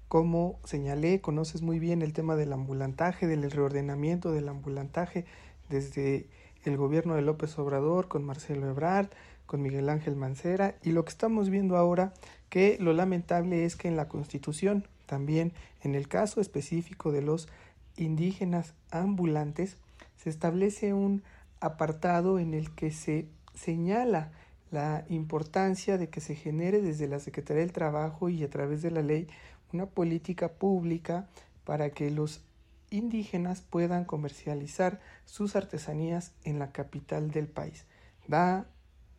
Como 0.09 0.61
señalé, 0.65 1.21
conoces 1.21 1.63
muy 1.63 1.79
bien 1.79 2.03
el 2.03 2.13
tema 2.13 2.37
del 2.37 2.53
ambulantaje, 2.53 3.27
del 3.27 3.51
reordenamiento 3.51 4.33
del 4.33 4.49
ambulantaje 4.49 5.25
desde 5.69 6.29
el 6.65 6.77
gobierno 6.77 7.15
de 7.15 7.23
López 7.23 7.59
Obrador 7.59 8.09
con 8.09 8.25
Marcelo 8.25 8.69
Ebrard, 8.69 9.09
con 9.47 9.63
Miguel 9.63 9.89
Ángel 9.89 10.17
Mancera 10.17 10.77
y 10.83 10.93
lo 10.93 11.05
que 11.05 11.11
estamos 11.11 11.51
viendo 11.51 11.77
ahora 11.77 12.15
que 12.49 12.79
lo 12.81 12.93
lamentable 12.93 13.65
es 13.65 13.77
que 13.77 13.89
en 13.89 13.97
la 13.97 14.09
Constitución, 14.09 14.87
también 15.07 15.53
en 15.83 15.95
el 15.95 16.09
caso 16.09 16.41
específico 16.41 17.13
de 17.13 17.23
los 17.23 17.49
indígenas 17.97 18.75
ambulantes, 18.91 19.77
se 20.17 20.31
establece 20.31 20.95
un 20.95 21.23
apartado 21.61 22.39
en 22.39 22.55
el 22.55 22.75
que 22.75 22.91
se 22.91 23.29
señala 23.55 24.33
la 24.71 25.05
importancia 25.09 25.99
de 25.99 26.09
que 26.09 26.21
se 26.21 26.35
genere 26.35 26.81
desde 26.81 27.07
la 27.07 27.21
Secretaría 27.21 27.63
del 27.63 27.73
Trabajo 27.73 28.29
y 28.29 28.43
a 28.43 28.51
través 28.51 28.83
de 28.83 28.91
la 28.91 29.03
ley 29.03 29.29
una 29.73 29.87
política 29.87 30.53
pública 30.53 31.29
para 31.65 31.91
que 31.91 32.11
los 32.11 32.43
indígenas 32.91 33.61
puedan 33.61 34.05
comercializar 34.05 35.01
sus 35.25 35.57
artesanías 35.57 36.33
en 36.45 36.59
la 36.59 36.71
capital 36.73 37.31
del 37.31 37.49
país. 37.49 37.87
Da 38.29 38.67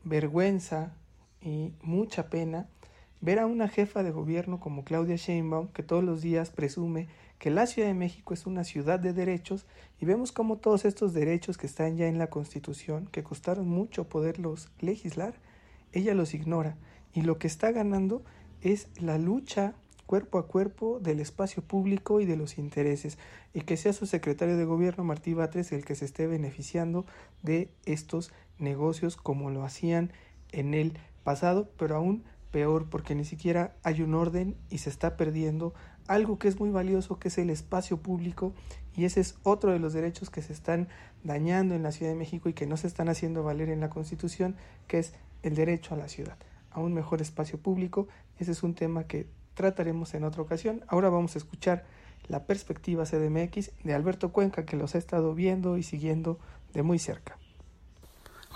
vergüenza 0.04 0.94
y 1.42 1.74
mucha 1.82 2.30
pena 2.30 2.68
ver 3.22 3.40
a 3.40 3.48
una 3.48 3.68
jefa 3.68 4.04
de 4.04 4.12
gobierno 4.12 4.60
como 4.60 4.84
Claudia 4.84 5.16
Sheinbaum 5.16 5.70
que 5.70 5.84
todos 5.84 6.04
los 6.04 6.22
días 6.22 6.52
presume 6.52 7.08
que 7.40 7.50
la 7.50 7.68
Ciudad 7.68 7.88
de 7.88 7.94
México 7.94 8.34
es 8.34 8.46
una 8.46 8.64
ciudad 8.64 9.00
de 9.00 9.14
derechos 9.14 9.66
y 10.00 10.06
vemos 10.06 10.32
como 10.32 10.58
todos 10.58 10.86
estos 10.86 11.14
derechos 11.14 11.58
que 11.58 11.68
están 11.68 11.98
ya 11.98 12.08
en 12.08 12.18
la 12.18 12.28
Constitución, 12.28 13.08
que 13.12 13.24
costaron 13.24 13.68
mucho 13.68 14.08
poderlos 14.08 14.70
legislar, 14.80 15.34
ella 15.92 16.14
los 16.14 16.34
ignora 16.34 16.78
y 17.14 17.22
lo 17.22 17.38
que 17.38 17.48
está 17.48 17.72
ganando 17.72 18.24
es 18.62 18.88
la 19.00 19.18
lucha 19.18 19.74
cuerpo 20.06 20.38
a 20.38 20.48
cuerpo 20.48 21.00
del 21.00 21.20
espacio 21.20 21.64
público 21.64 22.22
y 22.22 22.26
de 22.26 22.38
los 22.38 22.58
intereses, 22.58 23.18
y 23.54 23.62
que 23.62 23.78
sea 23.78 23.94
su 23.94 24.06
secretario 24.06 24.58
de 24.58 24.66
gobierno, 24.66 25.04
Martí 25.04 25.34
Batres, 25.34 25.72
el 25.72 25.86
que 25.86 25.96
se 25.96 26.06
esté 26.06 26.28
beneficiando 26.28 27.06
de 27.42 27.70
estos 27.86 28.32
negocios 28.60 29.18
como 29.18 29.50
lo 29.50 29.64
hacían 29.64 30.12
en 30.52 30.74
el 30.74 30.98
pasado, 31.24 31.70
pero 31.78 31.96
aún 31.96 32.24
peor 32.52 32.90
porque 32.90 33.16
ni 33.16 33.26
siquiera 33.26 33.76
hay 33.84 34.02
un 34.02 34.14
orden 34.14 34.56
y 34.70 34.78
se 34.78 34.90
está 34.90 35.18
perdiendo 35.18 35.74
algo 36.08 36.40
que 36.40 36.48
es 36.48 36.60
muy 36.60 36.70
valioso, 36.70 37.20
que 37.20 37.28
es 37.28 37.38
el 37.38 37.50
espacio 37.50 37.98
público, 37.98 38.54
y 38.96 39.06
ese 39.06 39.20
es 39.20 39.36
otro 39.44 39.72
de 39.72 39.80
los 39.80 39.94
derechos 39.94 40.30
que 40.30 40.42
se 40.42 40.54
están 40.54 40.88
dañando 41.24 41.76
en 41.76 41.84
la 41.84 41.92
Ciudad 41.92 42.12
de 42.12 42.18
México 42.18 42.48
y 42.48 42.54
que 42.54 42.68
no 42.68 42.78
se 42.78 42.88
están 42.88 43.10
haciendo 43.10 43.44
valer 43.44 43.70
en 43.70 43.82
la 43.82 43.90
Constitución, 43.90 44.56
que 44.88 45.00
es 45.00 45.14
el 45.44 45.56
derecho 45.56 45.96
a 45.96 45.98
la 45.98 46.08
ciudad, 46.08 46.38
a 46.76 46.82
un 46.82 46.94
mejor 46.94 47.22
espacio 47.22 47.58
público. 47.58 48.08
Ese 48.38 48.52
es 48.52 48.64
un 48.64 48.76
tema 48.76 49.06
que 49.06 49.28
trataremos 49.54 50.14
en 50.14 50.26
otra 50.26 50.42
ocasión. 50.42 50.84
Ahora 50.88 51.10
vamos 51.10 51.36
a 51.36 51.38
escuchar 51.38 51.86
la 52.28 52.46
perspectiva 52.46 53.06
CDMX 53.06 53.72
de 53.84 53.94
Alberto 53.94 54.32
Cuenca, 54.32 54.66
que 54.66 54.76
los 54.76 54.94
ha 54.94 54.98
estado 54.98 55.34
viendo 55.34 55.78
y 55.78 55.84
siguiendo 55.84 56.38
de 56.74 56.84
muy 56.84 57.00
cerca. 57.00 57.38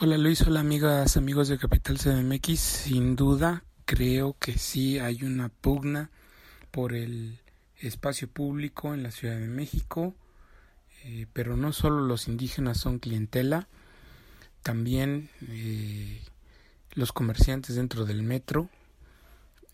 Hola 0.02 0.18
Luis, 0.18 0.42
hola 0.42 0.60
amigas, 0.60 1.18
amigos 1.18 1.48
de 1.48 1.58
Capital 1.58 1.98
CDMX. 1.98 2.60
Sin 2.60 3.16
duda, 3.16 3.64
creo 3.86 4.36
que 4.38 4.58
sí 4.58 5.00
hay 5.00 5.24
una 5.24 5.50
pugna 5.50 6.10
por 6.72 6.94
el 6.94 7.40
espacio 7.78 8.28
público 8.28 8.94
en 8.94 9.04
la 9.04 9.12
Ciudad 9.12 9.38
de 9.38 9.48
México, 9.48 10.14
eh, 11.06 11.26
pero 11.32 11.56
no 11.56 11.72
solo 11.72 12.02
los 12.02 12.28
indígenas 12.28 12.78
son 12.78 13.00
clientela, 13.00 13.70
también 14.62 15.30
eh, 15.48 16.22
los 16.94 17.12
comerciantes 17.12 17.76
dentro 17.76 18.06
del 18.06 18.24
metro, 18.24 18.70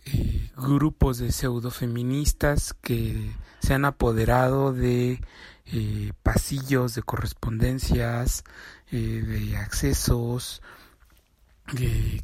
eh, 0.05 0.51
grupos 0.55 1.17
de 1.17 1.31
pseudo-feministas 1.31 2.73
que 2.73 3.31
se 3.59 3.73
han 3.73 3.85
apoderado 3.85 4.71
de 4.71 5.21
eh, 5.65 6.11
pasillos 6.21 6.93
de 6.93 7.01
correspondencias, 7.01 8.43
eh, 8.91 8.97
de 8.97 9.57
accesos, 9.57 10.61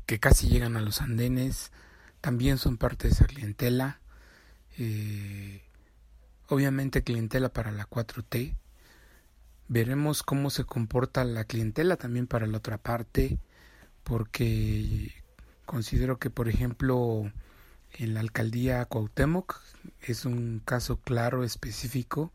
que 0.06 0.20
casi 0.20 0.48
llegan 0.48 0.78
a 0.78 0.82
los 0.82 1.02
andenes, 1.02 1.72
también 2.22 2.60
son 2.60 2.78
parte 2.78 3.08
de 3.08 3.14
esa 3.16 3.26
clientela. 3.26 4.00
obviamente 6.48 7.04
clientela 7.04 7.50
para 7.50 7.72
la 7.72 7.86
4T. 7.90 8.56
Veremos 9.68 10.22
cómo 10.22 10.50
se 10.52 10.64
comporta 10.66 11.24
la 11.24 11.46
clientela 11.46 11.96
también 11.96 12.28
para 12.28 12.46
la 12.46 12.58
otra 12.58 12.78
parte, 12.78 13.40
porque 14.04 15.14
considero 15.66 16.18
que, 16.18 16.30
por 16.30 16.50
ejemplo, 16.50 17.32
en 17.94 18.14
la 18.14 18.20
alcaldía 18.20 18.86
Cuauhtémoc 18.86 19.62
es 20.02 20.26
un 20.26 20.62
caso 20.64 20.98
claro 20.98 21.44
específico 21.44 22.32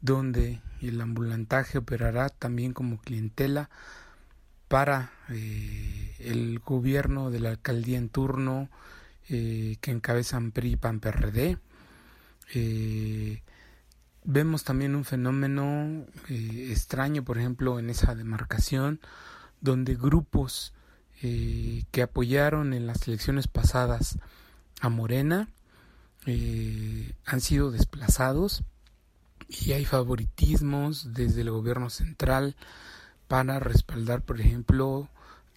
donde 0.00 0.60
el 0.80 1.00
ambulantaje 1.00 1.78
operará 1.78 2.28
también 2.28 2.72
como 2.72 3.00
clientela 3.00 3.70
para 4.68 5.12
eh, 5.28 6.14
el 6.20 6.60
gobierno 6.60 7.30
de 7.30 7.40
la 7.40 7.50
alcaldía 7.50 7.98
en 7.98 8.08
turno 8.08 8.70
eh, 9.28 9.76
que 9.80 9.90
encabezan 9.90 10.52
PRI 10.52 10.76
PAN 10.76 11.00
PRD. 11.00 11.58
Eh, 12.54 13.42
vemos 14.24 14.64
también 14.64 14.94
un 14.94 15.04
fenómeno 15.04 16.06
extraño, 16.28 17.24
por 17.24 17.38
ejemplo, 17.38 17.78
en 17.78 17.90
esa 17.90 18.14
demarcación, 18.14 19.00
donde 19.60 19.96
grupos 19.96 20.72
que 21.20 22.02
apoyaron 22.02 22.72
en 22.72 22.86
las 22.86 23.06
elecciones 23.06 23.46
pasadas 23.46 24.18
a 24.80 24.88
Morena 24.88 25.48
eh, 26.26 27.14
han 27.24 27.40
sido 27.40 27.70
desplazados 27.70 28.62
y 29.48 29.72
hay 29.72 29.84
favoritismos 29.84 31.14
desde 31.14 31.40
el 31.40 31.50
gobierno 31.50 31.90
central 31.90 32.56
para 33.26 33.58
respaldar, 33.58 34.22
por 34.22 34.40
ejemplo, 34.40 35.08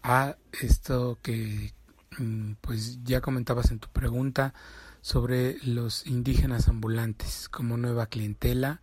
a 0.01 0.37
esto 0.61 1.17
que 1.21 1.73
mm, 2.17 2.53
pues 2.61 3.03
ya 3.03 3.21
comentabas 3.21 3.71
en 3.71 3.79
tu 3.79 3.89
pregunta 3.89 4.53
sobre 5.01 5.57
los 5.63 6.07
indígenas 6.07 6.69
ambulantes 6.69 7.49
como 7.49 7.77
nueva 7.77 8.05
clientela. 8.07 8.81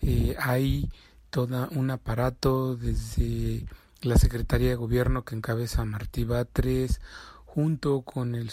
Eh, 0.00 0.36
hay 0.38 0.90
todo 1.28 1.68
un 1.72 1.90
aparato 1.90 2.76
desde 2.76 3.66
la 4.02 4.16
Secretaría 4.16 4.70
de 4.70 4.76
Gobierno 4.76 5.24
que 5.24 5.34
encabeza 5.34 5.84
Martí 5.84 6.24
Batres 6.24 7.00
junto 7.44 8.02
con 8.02 8.34
el 8.34 8.50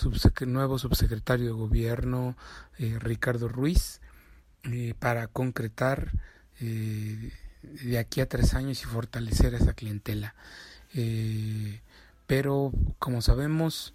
nuevo 0.47 0.79
subsecretario 0.79 1.45
de 1.45 1.51
Gobierno, 1.51 2.35
eh, 2.79 2.97
Ricardo 2.99 3.47
Ruiz, 3.47 4.01
eh, 4.63 4.95
para 4.97 5.27
concretar 5.27 6.11
eh, 6.59 7.31
de 7.61 7.99
aquí 7.99 8.21
a 8.21 8.27
tres 8.27 8.55
años 8.55 8.81
y 8.81 8.85
fortalecer 8.85 9.53
esa 9.53 9.73
clientela. 9.73 10.35
pero, 12.25 12.71
como 12.97 13.21
sabemos, 13.21 13.93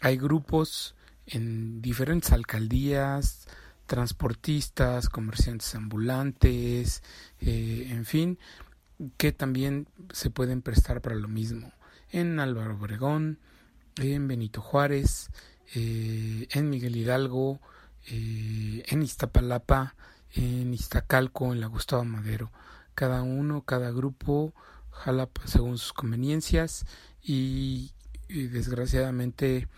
hay 0.00 0.16
grupos 0.16 0.94
en 1.26 1.80
diferentes 1.80 2.32
alcaldías, 2.32 3.46
transportistas, 3.86 5.08
comerciantes 5.08 5.74
ambulantes, 5.74 7.02
en 7.40 8.04
fin, 8.04 8.38
que 9.16 9.32
también 9.32 9.88
se 10.12 10.30
pueden 10.30 10.62
prestar 10.62 11.00
para 11.00 11.16
lo 11.16 11.28
mismo 11.28 11.72
en 12.10 12.40
Álvaro 12.40 12.76
Obregón, 12.76 13.38
en 13.96 14.28
Benito 14.28 14.60
Juárez, 14.60 15.30
eh, 15.74 16.48
en 16.50 16.70
Miguel 16.70 16.96
Hidalgo, 16.96 17.60
eh, 18.06 18.84
en 18.86 19.02
Iztapalapa, 19.02 19.94
en 20.34 20.72
Iztacalco, 20.72 21.52
en 21.52 21.60
la 21.60 21.66
Gustavo 21.66 22.04
Madero. 22.04 22.50
Cada 22.94 23.22
uno, 23.22 23.62
cada 23.62 23.90
grupo 23.90 24.54
jala 24.90 25.28
según 25.44 25.78
sus 25.78 25.92
conveniencias 25.92 26.86
y, 27.22 27.92
desgraciadamente 28.28 29.68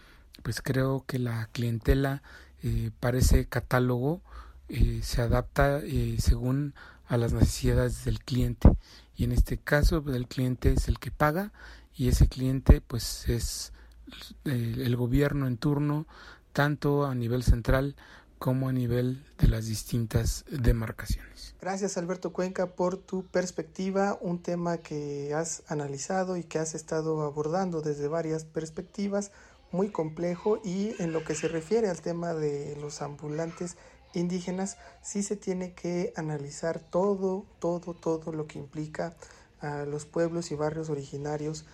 pues 0.42 0.60
creo 0.60 1.04
que 1.06 1.20
la 1.20 1.48
clientela 1.52 2.20
eh, 2.64 2.90
parece 2.98 3.46
catálogo 3.46 4.22
eh, 4.68 5.00
se 5.04 5.22
adapta 5.22 5.80
según 6.18 6.74
a 7.10 7.16
las 7.16 7.32
necesidades 7.32 8.04
del 8.04 8.20
cliente 8.20 8.70
y 9.16 9.24
en 9.24 9.32
este 9.32 9.58
caso 9.58 10.02
pues, 10.02 10.14
el 10.14 10.28
cliente 10.28 10.72
es 10.72 10.86
el 10.86 11.00
que 11.00 11.10
paga 11.10 11.52
y 11.92 12.08
ese 12.08 12.28
cliente 12.28 12.80
pues 12.80 13.28
es 13.28 13.72
el 14.44 14.96
gobierno 14.96 15.48
en 15.48 15.56
turno 15.56 16.06
tanto 16.52 17.04
a 17.04 17.14
nivel 17.16 17.42
central 17.42 17.96
como 18.38 18.68
a 18.68 18.72
nivel 18.72 19.26
de 19.38 19.48
las 19.48 19.66
distintas 19.66 20.44
demarcaciones. 20.50 21.56
Gracias 21.60 21.98
Alberto 21.98 22.32
Cuenca 22.32 22.68
por 22.74 22.96
tu 22.96 23.26
perspectiva, 23.26 24.16
un 24.20 24.40
tema 24.40 24.78
que 24.78 25.34
has 25.34 25.64
analizado 25.66 26.36
y 26.36 26.44
que 26.44 26.60
has 26.60 26.76
estado 26.76 27.22
abordando 27.22 27.82
desde 27.82 28.06
varias 28.06 28.44
perspectivas, 28.44 29.32
muy 29.72 29.90
complejo 29.90 30.60
y 30.64 30.94
en 31.02 31.12
lo 31.12 31.24
que 31.24 31.34
se 31.34 31.48
refiere 31.48 31.90
al 31.90 32.00
tema 32.00 32.34
de 32.34 32.76
los 32.80 33.02
ambulantes 33.02 33.76
indígenas, 34.14 34.76
sí 35.02 35.22
se 35.22 35.36
tiene 35.36 35.72
que 35.72 36.12
analizar 36.16 36.80
todo, 36.80 37.46
todo, 37.58 37.94
todo 37.94 38.32
lo 38.32 38.46
que 38.46 38.58
implica 38.58 39.14
a 39.60 39.84
los 39.84 40.06
pueblos 40.06 40.50
y 40.50 40.54
barrios 40.54 40.90
originarios 40.90 41.64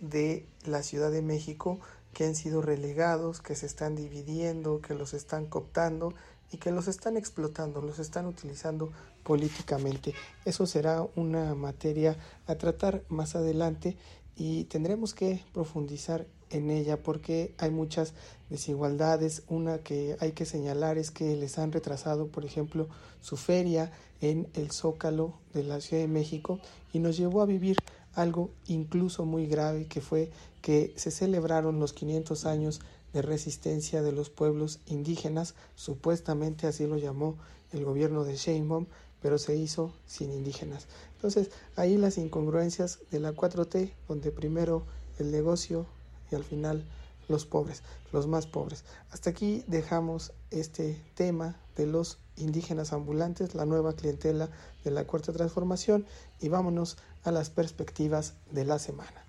de 0.00 0.46
la 0.64 0.82
Ciudad 0.82 1.10
de 1.10 1.22
México 1.22 1.80
que 2.12 2.24
han 2.24 2.34
sido 2.34 2.62
relegados, 2.62 3.40
que 3.40 3.54
se 3.54 3.66
están 3.66 3.94
dividiendo, 3.94 4.80
que 4.80 4.94
los 4.94 5.14
están 5.14 5.46
cooptando 5.46 6.14
y 6.50 6.56
que 6.58 6.72
los 6.72 6.88
están 6.88 7.16
explotando, 7.16 7.82
los 7.82 7.98
están 7.98 8.26
utilizando 8.26 8.90
políticamente. 9.22 10.14
Eso 10.44 10.66
será 10.66 11.06
una 11.14 11.54
materia 11.54 12.16
a 12.46 12.54
tratar 12.56 13.04
más 13.08 13.36
adelante 13.36 13.96
y 14.34 14.64
tendremos 14.64 15.14
que 15.14 15.44
profundizar 15.52 16.26
en 16.50 16.70
ella 16.70 17.02
porque 17.02 17.54
hay 17.58 17.70
muchas 17.70 18.14
desigualdades. 18.50 19.42
Una 19.48 19.78
que 19.78 20.16
hay 20.20 20.32
que 20.32 20.44
señalar 20.44 20.98
es 20.98 21.10
que 21.10 21.36
les 21.36 21.58
han 21.58 21.72
retrasado, 21.72 22.28
por 22.28 22.44
ejemplo, 22.44 22.88
su 23.20 23.36
feria 23.36 23.92
en 24.20 24.48
el 24.54 24.70
Zócalo 24.70 25.34
de 25.52 25.64
la 25.64 25.80
Ciudad 25.80 26.02
de 26.02 26.08
México 26.08 26.60
y 26.92 26.98
nos 26.98 27.16
llevó 27.16 27.42
a 27.42 27.46
vivir 27.46 27.76
algo 28.14 28.50
incluso 28.66 29.24
muy 29.24 29.46
grave 29.46 29.86
que 29.86 30.00
fue 30.00 30.30
que 30.60 30.92
se 30.96 31.10
celebraron 31.10 31.78
los 31.78 31.92
500 31.92 32.46
años 32.46 32.80
de 33.12 33.22
resistencia 33.22 34.02
de 34.02 34.12
los 34.12 34.28
pueblos 34.28 34.80
indígenas, 34.86 35.54
supuestamente 35.76 36.66
así 36.66 36.86
lo 36.86 36.98
llamó 36.98 37.38
el 37.72 37.84
gobierno 37.84 38.24
de 38.24 38.36
Sheinbaum, 38.36 38.86
pero 39.22 39.38
se 39.38 39.56
hizo 39.56 39.92
sin 40.06 40.32
indígenas. 40.32 40.86
Entonces, 41.14 41.50
ahí 41.76 41.96
las 41.96 42.18
incongruencias 42.18 43.00
de 43.10 43.20
la 43.20 43.32
4T, 43.32 43.92
donde 44.08 44.30
primero 44.30 44.84
el 45.18 45.30
negocio 45.30 45.86
y 46.30 46.34
al 46.34 46.44
final 46.44 46.84
los 47.28 47.46
pobres, 47.46 47.82
los 48.12 48.26
más 48.26 48.46
pobres. 48.46 48.84
Hasta 49.10 49.30
aquí 49.30 49.64
dejamos 49.66 50.32
este 50.50 51.00
tema 51.14 51.56
de 51.76 51.86
los 51.86 52.18
indígenas 52.36 52.92
ambulantes, 52.92 53.54
la 53.54 53.66
nueva 53.66 53.94
clientela 53.94 54.48
de 54.84 54.90
la 54.90 55.06
cuarta 55.06 55.32
transformación 55.32 56.06
y 56.40 56.48
vámonos 56.48 56.96
a 57.24 57.30
las 57.30 57.50
perspectivas 57.50 58.34
de 58.50 58.64
la 58.64 58.78
semana. 58.78 59.24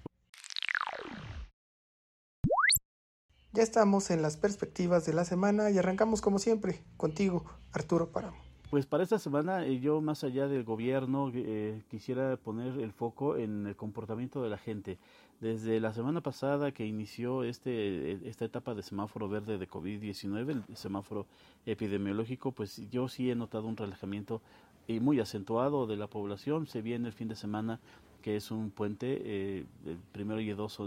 Ya 3.51 3.63
estamos 3.63 4.12
en 4.12 4.22
las 4.22 4.38
perspectivas 4.38 5.06
de 5.06 5.13
la 5.13 5.25
semana 5.25 5.72
y 5.72 5.77
arrancamos 5.77 6.22
como 6.22 6.39
siempre 6.39 6.84
contigo, 6.98 7.46
Arturo 7.74 8.12
Paramo. 8.12 8.49
Pues 8.70 8.86
para 8.86 9.02
esta 9.02 9.18
semana 9.18 9.66
eh, 9.66 9.80
yo 9.80 10.00
más 10.00 10.24
allá 10.24 10.48
del 10.48 10.64
gobierno 10.64 11.32
eh, 11.34 11.82
quisiera 11.90 12.38
poner 12.38 12.80
el 12.80 12.92
foco 12.92 13.36
en 13.36 13.66
el 13.66 13.76
comportamiento 13.76 14.44
de 14.44 14.50
la 14.50 14.60
gente. 14.60 15.00
Desde 15.42 15.80
la 15.80 15.92
semana 15.92 16.22
pasada 16.22 16.72
que 16.72 16.86
inició 16.86 17.44
este, 17.44 18.30
esta 18.30 18.46
etapa 18.46 18.76
de 18.76 18.84
semáforo 18.84 19.28
verde 19.28 19.58
de 19.58 19.68
COVID-19, 19.68 20.66
el 20.70 20.77
semáforo 20.77 21.25
epidemiológico, 21.66 22.51
pues 22.51 22.88
yo 22.92 23.08
sí 23.08 23.32
he 23.32 23.36
notado 23.36 23.66
un 23.66 23.75
relajamiento 23.75 24.40
y 24.86 25.00
muy 25.00 25.20
acentuado 25.20 25.88
de 25.88 25.98
la 25.98 26.05
población. 26.05 26.68
Se 26.68 26.84
viene 26.84 27.08
el 27.08 27.14
fin 27.14 27.27
de 27.27 27.36
semana, 27.36 27.79
que 28.22 28.36
es 28.36 28.51
un 28.51 28.70
puente, 28.70 29.20
eh, 29.24 29.66
el 29.84 29.98
primero 30.12 30.42
y 30.42 30.50
el 30.51 30.58
2 30.58 30.82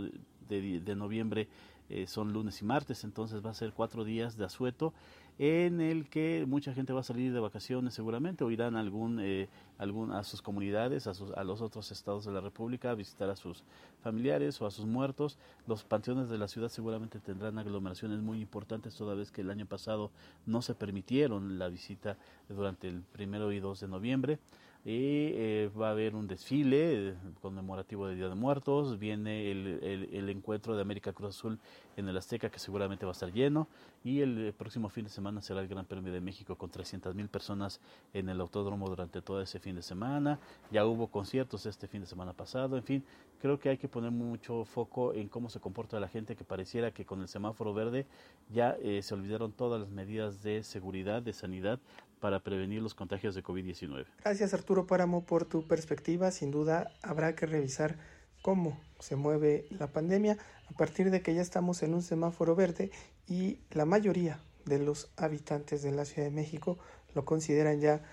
de, 0.48 0.80
de 0.80 0.94
noviembre 0.94 1.48
eh, 1.92 2.06
son 2.06 2.32
lunes 2.32 2.62
y 2.62 2.64
martes, 2.64 3.04
entonces 3.04 3.44
va 3.44 3.50
a 3.50 3.54
ser 3.54 3.74
cuatro 3.74 4.02
días 4.02 4.38
de 4.38 4.46
asueto 4.46 4.94
en 5.44 5.80
el 5.80 6.08
que 6.08 6.44
mucha 6.46 6.72
gente 6.72 6.92
va 6.92 7.00
a 7.00 7.02
salir 7.02 7.32
de 7.32 7.40
vacaciones 7.40 7.94
seguramente 7.94 8.44
o 8.44 8.52
irán 8.52 8.76
a, 8.76 8.78
algún, 8.78 9.18
eh, 9.18 9.48
algún, 9.76 10.12
a 10.12 10.22
sus 10.22 10.40
comunidades, 10.40 11.08
a, 11.08 11.14
sus, 11.14 11.32
a 11.32 11.42
los 11.42 11.60
otros 11.60 11.90
estados 11.90 12.24
de 12.24 12.30
la 12.30 12.40
República 12.40 12.92
a 12.92 12.94
visitar 12.94 13.28
a 13.28 13.34
sus 13.34 13.64
familiares 14.04 14.62
o 14.62 14.66
a 14.66 14.70
sus 14.70 14.86
muertos. 14.86 15.38
Los 15.66 15.82
panteones 15.82 16.28
de 16.28 16.38
la 16.38 16.46
ciudad 16.46 16.68
seguramente 16.68 17.18
tendrán 17.18 17.58
aglomeraciones 17.58 18.20
muy 18.20 18.40
importantes 18.40 18.94
toda 18.94 19.16
vez 19.16 19.32
que 19.32 19.40
el 19.40 19.50
año 19.50 19.66
pasado 19.66 20.12
no 20.46 20.62
se 20.62 20.76
permitieron 20.76 21.58
la 21.58 21.68
visita 21.68 22.16
durante 22.48 22.86
el 22.86 23.02
primero 23.02 23.50
y 23.50 23.58
2 23.58 23.80
de 23.80 23.88
noviembre 23.88 24.38
y 24.84 25.30
eh, 25.34 25.70
va 25.80 25.88
a 25.88 25.90
haber 25.92 26.16
un 26.16 26.26
desfile 26.26 27.10
eh, 27.10 27.14
conmemorativo 27.40 28.08
de 28.08 28.16
Día 28.16 28.28
de 28.28 28.34
Muertos, 28.34 28.98
viene 28.98 29.48
el, 29.52 30.08
el, 30.12 30.28
encuentro 30.28 30.74
de 30.74 30.82
América 30.82 31.12
Cruz 31.12 31.36
Azul 31.36 31.60
en 31.96 32.08
el 32.08 32.16
Azteca 32.16 32.50
que 32.50 32.58
seguramente 32.58 33.06
va 33.06 33.12
a 33.12 33.12
estar 33.12 33.32
lleno. 33.32 33.68
Y 34.02 34.22
el, 34.22 34.48
eh, 34.48 34.52
próximo 34.52 34.88
fin 34.88 35.04
de 35.04 35.10
semana 35.10 35.40
será 35.40 35.60
el 35.60 35.68
Gran 35.68 35.84
Premio 35.84 36.12
de 36.12 36.20
México 36.20 36.56
con 36.56 36.68
300 36.68 37.14
mil 37.14 37.28
personas 37.28 37.80
en 38.12 38.28
el 38.28 38.40
autódromo 38.40 38.88
durante 38.88 39.22
todo 39.22 39.40
ese 39.40 39.60
fin 39.60 39.76
de 39.76 39.82
semana, 39.82 40.40
ya 40.72 40.84
hubo 40.84 41.06
conciertos 41.06 41.64
este 41.66 41.86
fin 41.86 42.00
de 42.00 42.06
semana 42.08 42.32
pasado, 42.32 42.76
en 42.76 42.82
fin, 42.82 43.04
creo 43.40 43.60
que 43.60 43.68
hay 43.68 43.78
que 43.78 43.86
poner 43.86 44.10
mucho 44.10 44.64
foco 44.64 45.14
en 45.14 45.28
cómo 45.28 45.48
se 45.48 45.60
comporta 45.60 46.00
la 46.00 46.08
gente 46.08 46.34
que 46.34 46.42
pareciera 46.42 46.90
que 46.90 47.04
con 47.04 47.20
el 47.20 47.28
semáforo 47.28 47.72
verde 47.72 48.06
ya 48.50 48.76
se 49.00 49.14
olvidaron 49.14 49.52
todas 49.52 49.80
las 49.80 49.90
medidas 49.90 50.42
de 50.42 50.64
seguridad, 50.64 51.22
de 51.22 51.32
sanidad 51.32 51.78
para 52.22 52.38
prevenir 52.38 52.80
los 52.80 52.94
contagios 52.94 53.34
de 53.34 53.42
COVID-19. 53.42 54.06
Gracias 54.22 54.54
Arturo 54.54 54.86
Páramo 54.86 55.24
por 55.24 55.44
tu 55.44 55.66
perspectiva. 55.66 56.30
Sin 56.30 56.52
duda 56.52 56.92
habrá 57.02 57.34
que 57.34 57.46
revisar 57.46 57.96
cómo 58.42 58.80
se 59.00 59.16
mueve 59.16 59.66
la 59.70 59.88
pandemia 59.88 60.38
a 60.70 60.76
partir 60.76 61.10
de 61.10 61.20
que 61.20 61.34
ya 61.34 61.42
estamos 61.42 61.82
en 61.82 61.94
un 61.94 62.02
semáforo 62.02 62.54
verde 62.54 62.92
y 63.26 63.58
la 63.72 63.86
mayoría 63.86 64.38
de 64.64 64.78
los 64.78 65.10
habitantes 65.16 65.82
de 65.82 65.90
la 65.90 66.04
Ciudad 66.04 66.28
de 66.28 66.34
México 66.34 66.78
lo 67.12 67.24
consideran 67.24 67.80
ya 67.80 68.04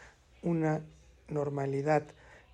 una 0.41 0.81
normalidad 1.27 2.01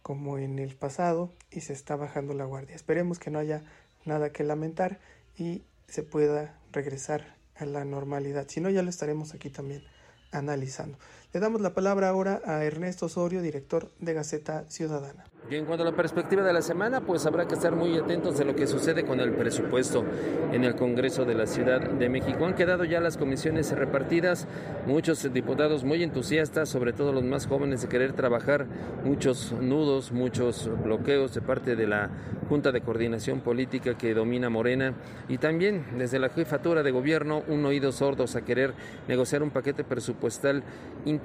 como 0.01 0.37
en 0.37 0.59
el 0.59 0.75
pasado 0.75 1.31
y 1.51 1.61
se 1.61 1.71
está 1.71 1.95
bajando 1.95 2.33
la 2.33 2.43
guardia. 2.43 2.75
Esperemos 2.75 3.17
que 3.17 3.31
no 3.31 3.39
haya 3.39 3.63
nada 4.03 4.33
que 4.33 4.43
lamentar 4.43 4.99
y 5.37 5.63
se 5.87 6.03
pueda 6.03 6.59
regresar 6.73 7.37
a 7.55 7.63
la 7.63 7.85
normalidad. 7.85 8.45
Si 8.49 8.59
no, 8.59 8.69
ya 8.69 8.83
lo 8.83 8.89
estaremos 8.89 9.33
aquí 9.33 9.49
también 9.49 9.85
analizando. 10.31 10.97
Le 11.36 11.41
damos 11.41 11.60
la 11.60 11.74
palabra 11.74 12.08
ahora 12.08 12.39
a 12.45 12.63
Ernesto 12.63 13.08
Osorio, 13.08 13.41
director 13.41 13.91
de 14.00 14.13
Gaceta 14.13 14.63
Ciudadana. 14.69 15.26
Y 15.50 15.56
en 15.56 15.65
cuanto 15.65 15.84
a 15.84 15.91
la 15.91 15.95
perspectiva 15.95 16.41
de 16.41 16.54
la 16.54 16.62
semana, 16.63 17.02
pues 17.02 17.26
habrá 17.28 17.45
que 17.45 17.54
estar 17.54 17.76
muy 17.76 17.95
atentos 17.98 18.38
de 18.38 18.45
lo 18.45 18.56
que 18.56 18.65
sucede 18.65 19.06
con 19.06 19.19
el 19.19 19.32
presupuesto 19.34 20.04
en 20.52 20.63
el 20.63 20.76
Congreso 20.76 21.24
de 21.24 21.36
la 21.36 21.45
Ciudad 21.45 21.82
de 21.82 22.10
México. 22.10 22.45
Han 22.45 22.56
quedado 22.56 22.84
ya 22.84 23.00
las 23.00 23.17
comisiones 23.17 23.71
repartidas, 23.71 24.48
muchos 24.88 25.32
diputados 25.34 25.84
muy 25.84 26.02
entusiastas, 26.02 26.69
sobre 26.69 26.93
todo 26.93 27.12
los 27.12 27.24
más 27.24 27.45
jóvenes, 27.45 27.84
de 27.84 27.89
querer 27.89 28.13
trabajar, 28.13 28.65
muchos 29.04 29.52
nudos, 29.52 30.13
muchos 30.13 30.67
bloqueos 30.84 31.36
de 31.36 31.41
parte 31.41 31.76
de 31.76 31.86
la 31.86 32.10
Junta 32.50 32.71
de 32.71 32.82
Coordinación 32.82 33.41
Política 33.41 33.98
que 33.98 34.13
domina 34.13 34.50
Morena 34.50 34.93
y 35.28 35.39
también 35.39 35.86
desde 35.98 36.19
la 36.19 36.30
jefatura 36.30 36.84
de 36.84 36.91
gobierno 36.91 37.43
un 37.48 37.65
oído 37.65 37.91
sordos 37.91 38.36
a 38.36 38.41
querer 38.41 38.74
negociar 39.08 39.41
un 39.41 39.50
paquete 39.50 39.84
presupuestal 39.84 40.63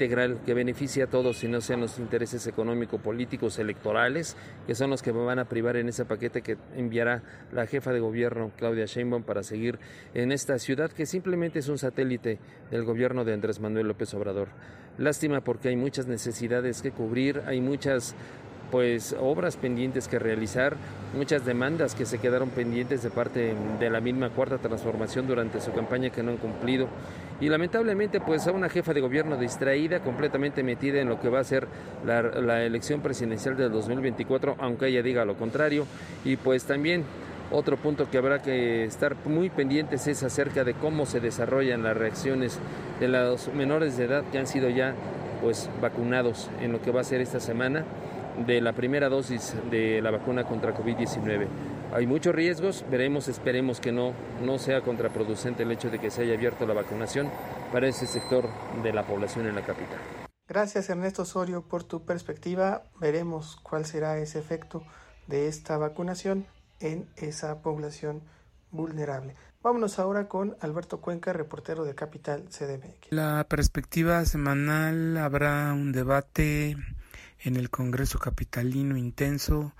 integral 0.00 0.38
que 0.46 0.54
beneficie 0.54 1.02
a 1.02 1.08
todos 1.08 1.44
y 1.44 1.48
no 1.48 1.60
sean 1.60 1.82
los 1.82 1.98
intereses 1.98 2.46
económico-políticos 2.46 3.58
electorales, 3.58 4.34
que 4.66 4.74
son 4.74 4.88
los 4.88 5.02
que 5.02 5.12
van 5.12 5.38
a 5.38 5.44
privar 5.44 5.76
en 5.76 5.90
ese 5.90 6.06
paquete 6.06 6.40
que 6.40 6.56
enviará 6.74 7.22
la 7.52 7.66
jefa 7.66 7.92
de 7.92 8.00
gobierno 8.00 8.50
Claudia 8.56 8.86
Sheinbaum 8.86 9.24
para 9.24 9.42
seguir 9.42 9.78
en 10.14 10.32
esta 10.32 10.58
ciudad 10.58 10.90
que 10.90 11.04
simplemente 11.04 11.58
es 11.58 11.68
un 11.68 11.76
satélite 11.76 12.38
del 12.70 12.84
gobierno 12.84 13.26
de 13.26 13.34
Andrés 13.34 13.60
Manuel 13.60 13.88
López 13.88 14.14
Obrador. 14.14 14.48
Lástima 14.96 15.42
porque 15.42 15.68
hay 15.68 15.76
muchas 15.76 16.06
necesidades 16.06 16.80
que 16.80 16.92
cubrir, 16.92 17.42
hay 17.46 17.60
muchas 17.60 18.14
pues 18.70 19.14
obras 19.20 19.56
pendientes 19.56 20.08
que 20.08 20.18
realizar, 20.18 20.76
muchas 21.14 21.44
demandas 21.44 21.94
que 21.94 22.06
se 22.06 22.18
quedaron 22.18 22.50
pendientes 22.50 23.02
de 23.02 23.10
parte 23.10 23.54
de 23.78 23.90
la 23.90 24.00
misma 24.00 24.30
cuarta 24.30 24.58
transformación 24.58 25.26
durante 25.26 25.60
su 25.60 25.72
campaña 25.72 26.10
que 26.10 26.22
no 26.22 26.30
han 26.30 26.36
cumplido 26.38 26.88
y 27.40 27.48
lamentablemente 27.48 28.20
pues 28.20 28.46
a 28.46 28.52
una 28.52 28.68
jefa 28.68 28.92
de 28.92 29.00
gobierno 29.00 29.36
distraída, 29.36 30.00
completamente 30.00 30.62
metida 30.62 31.00
en 31.00 31.08
lo 31.08 31.18
que 31.18 31.28
va 31.28 31.40
a 31.40 31.44
ser 31.44 31.66
la, 32.04 32.62
elección 32.64 33.00
presidencial 33.00 33.56
del 33.56 33.72
2024, 33.72 34.56
aunque 34.58 34.88
ella 34.88 35.02
diga 35.02 35.24
lo 35.24 35.36
contrario 35.36 35.86
y 36.24 36.36
pues 36.36 36.64
también 36.64 37.04
otro 37.50 37.76
punto 37.76 38.08
que 38.10 38.18
habrá 38.18 38.40
que 38.40 38.84
estar 38.84 39.16
muy 39.24 39.50
pendientes 39.50 40.06
es 40.06 40.22
acerca 40.22 40.62
de 40.62 40.74
cómo 40.74 41.06
se 41.06 41.20
desarrollan 41.20 41.82
las 41.82 41.96
reacciones 41.96 42.60
de 43.00 43.08
los 43.08 43.52
menores 43.54 43.96
de 43.96 44.04
edad 44.04 44.24
que 44.30 44.38
han 44.38 44.46
sido 44.46 44.68
ya 44.68 44.94
pues 45.42 45.70
vacunados 45.80 46.50
en 46.60 46.72
lo 46.72 46.82
que 46.82 46.90
va 46.90 47.00
a 47.00 47.04
ser 47.04 47.20
esta 47.20 47.40
semana 47.40 47.84
de 48.46 48.60
la 48.60 48.72
primera 48.72 49.08
dosis 49.08 49.54
de 49.70 50.00
la 50.02 50.10
vacuna 50.10 50.44
contra 50.44 50.74
COVID-19. 50.74 51.46
Hay 51.92 52.06
muchos 52.06 52.32
riesgos, 52.34 52.84
veremos, 52.88 53.26
esperemos 53.26 53.80
que 53.80 53.90
no, 53.90 54.14
no 54.42 54.58
sea 54.58 54.80
contraproducente 54.80 55.64
el 55.64 55.72
hecho 55.72 55.90
de 55.90 55.98
que 55.98 56.10
se 56.10 56.22
haya 56.22 56.34
abierto 56.34 56.64
la 56.64 56.74
vacunación 56.74 57.28
para 57.72 57.88
ese 57.88 58.06
sector 58.06 58.48
de 58.82 58.92
la 58.92 59.04
población 59.04 59.46
en 59.46 59.56
la 59.56 59.62
capital. 59.62 59.98
Gracias 60.46 60.88
Ernesto 60.88 61.22
Osorio 61.22 61.62
por 61.62 61.82
tu 61.82 62.04
perspectiva. 62.04 62.84
Veremos 63.00 63.56
cuál 63.62 63.86
será 63.86 64.18
ese 64.18 64.38
efecto 64.38 64.84
de 65.26 65.48
esta 65.48 65.78
vacunación 65.78 66.46
en 66.78 67.08
esa 67.16 67.60
población 67.60 68.22
vulnerable. 68.70 69.34
Vámonos 69.62 69.98
ahora 69.98 70.28
con 70.28 70.56
Alberto 70.60 71.00
Cuenca, 71.00 71.32
reportero 71.32 71.84
de 71.84 71.94
Capital 71.94 72.44
CDMX. 72.48 73.10
La 73.10 73.44
perspectiva 73.48 74.24
semanal 74.24 75.16
habrá 75.16 75.72
un 75.72 75.92
debate 75.92 76.76
en 77.40 77.56
el 77.56 77.68
Congreso 77.68 78.18
Capitalino 78.18 78.96
intenso 78.96 79.74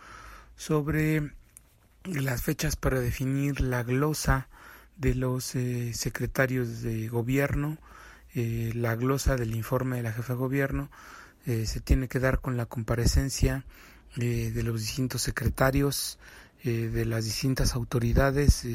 sobre 0.56 1.32
las 2.04 2.42
fechas 2.42 2.76
para 2.76 3.00
definir 3.00 3.60
la 3.60 3.82
glosa 3.82 4.48
de 4.96 5.14
los 5.14 5.54
eh, 5.54 5.92
secretarios 5.94 6.82
de 6.82 7.08
gobierno, 7.08 7.78
eh, 8.34 8.72
la 8.74 8.94
glosa 8.96 9.36
del 9.36 9.54
informe 9.54 9.96
de 9.96 10.02
la 10.02 10.12
jefa 10.12 10.34
de 10.34 10.38
gobierno, 10.38 10.90
eh, 11.46 11.66
se 11.66 11.80
tiene 11.80 12.08
que 12.08 12.20
dar 12.20 12.40
con 12.40 12.56
la 12.56 12.66
comparecencia 12.66 13.64
de 14.16 14.62
los 14.64 14.80
distintos 14.80 15.22
secretarios, 15.22 16.18
de 16.64 17.04
las 17.04 17.26
distintas 17.26 17.76
autoridades 17.76 18.66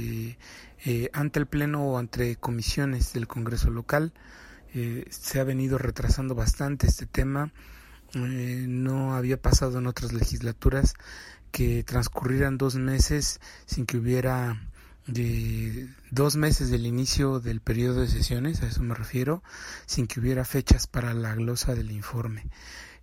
ante 1.11 1.39
el 1.39 1.45
Pleno 1.45 1.83
o 1.83 1.97
ante 1.97 2.37
comisiones 2.37 3.11
del 3.11 3.27
Congreso 3.27 3.69
local. 3.69 4.13
se 5.09 5.39
ha 5.41 5.43
venido 5.43 5.77
retrasando 5.77 6.35
bastante 6.35 6.87
este 6.87 7.05
tema. 7.05 7.51
no 8.13 9.13
había 9.13 9.35
pasado 9.35 9.79
en 9.79 9.87
otras 9.87 10.13
legislaturas 10.13 10.93
que 11.55 11.85
transcurrieran 11.85 12.57
dos 12.57 12.75
meses 12.75 13.39
sin 13.65 13.85
que 13.85 13.95
hubiera 13.95 14.61
de 15.07 15.87
dos 16.11 16.35
meses 16.35 16.69
del 16.69 16.85
inicio 16.85 17.39
del 17.39 17.61
periodo 17.61 18.01
de 18.01 18.09
sesiones, 18.09 18.61
a 18.61 18.67
eso 18.67 18.83
me 18.83 18.93
refiero, 18.93 19.41
sin 19.85 20.05
que 20.05 20.19
hubiera 20.19 20.43
fechas 20.43 20.85
para 20.85 21.13
la 21.13 21.33
glosa 21.33 21.73
del 21.73 21.91
informe. 21.91 22.49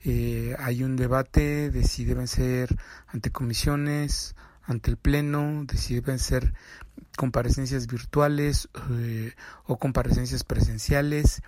Eh, 0.05 0.55
hay 0.59 0.85
un 0.85 0.97
debate 0.97 1.71
de 1.71 1.83
si 1.85 2.05
deben 2.05 2.29
ser 2.29 2.77
ante 3.07 3.31
comisiones, 3.31 4.37
ante 4.65 4.91
el 4.91 4.99
Pleno, 4.99 5.65
de 5.65 5.79
si 5.79 5.95
deben 5.95 6.19
ser 6.19 6.53
comparecencias 7.17 7.87
virtuales 7.87 8.69
eh, 8.91 9.33
o 9.65 9.79
comparecencias 9.79 10.45
presenciales 10.45 11.41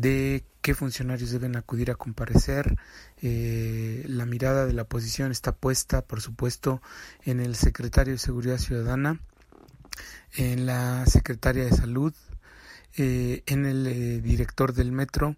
de 0.00 0.44
qué 0.62 0.74
funcionarios 0.74 1.32
deben 1.32 1.56
acudir 1.56 1.90
a 1.90 1.96
comparecer. 1.96 2.76
Eh, 3.20 4.04
la 4.06 4.26
mirada 4.26 4.64
de 4.64 4.72
la 4.72 4.82
oposición 4.82 5.32
está 5.32 5.52
puesta, 5.52 6.02
por 6.02 6.20
supuesto, 6.20 6.80
en 7.24 7.40
el 7.40 7.56
secretario 7.56 8.12
de 8.12 8.18
Seguridad 8.18 8.58
Ciudadana, 8.58 9.20
en 10.36 10.66
la 10.66 11.04
secretaria 11.06 11.64
de 11.64 11.72
Salud, 11.72 12.14
eh, 12.96 13.42
en 13.46 13.66
el 13.66 13.86
eh, 13.88 14.20
director 14.20 14.72
del 14.72 14.92
metro 14.92 15.36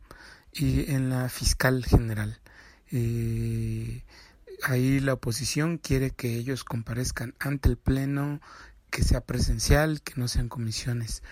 y 0.52 0.90
en 0.92 1.08
la 1.08 1.30
fiscal 1.30 1.84
general. 1.86 2.38
ahí 4.62 5.00
la 5.00 5.14
oposición 5.14 5.78
quiere 5.78 6.10
que 6.10 6.36
ellos 6.36 6.64
comparezcan 6.64 7.34
ante 7.38 7.70
el 7.70 7.78
Pleno, 7.78 8.40
que 8.90 9.04
sea 9.04 9.22
presencial, 9.22 10.02
que 10.02 10.14
no 10.16 10.28
sean 10.28 10.48
comisiones. 10.50 11.22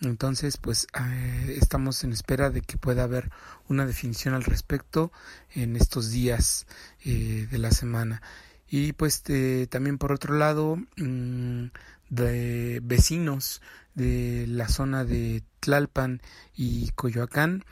Entonces, 0.00 0.56
pues 0.58 0.86
eh, 0.98 1.56
estamos 1.60 2.04
en 2.04 2.12
espera 2.12 2.50
de 2.50 2.60
que 2.60 2.76
pueda 2.76 3.04
haber 3.04 3.30
una 3.68 3.86
definición 3.86 4.34
al 4.34 4.44
respecto 4.44 5.12
en 5.50 5.76
estos 5.76 6.10
días 6.10 6.66
eh, 7.04 7.48
de 7.50 7.58
la 7.58 7.70
semana. 7.70 8.22
Y 8.68 8.92
pues 8.92 9.22
también 9.70 9.96
por 9.96 10.12
otro 10.12 10.34
lado, 10.34 10.76
mm, 10.96 11.66
de 12.10 12.80
vecinos 12.82 13.62
de 13.94 14.46
la 14.48 14.68
zona 14.68 15.04
de 15.04 15.42
Tlalpan 15.60 16.20
y 16.54 16.90
Coyoacán, 16.90 17.64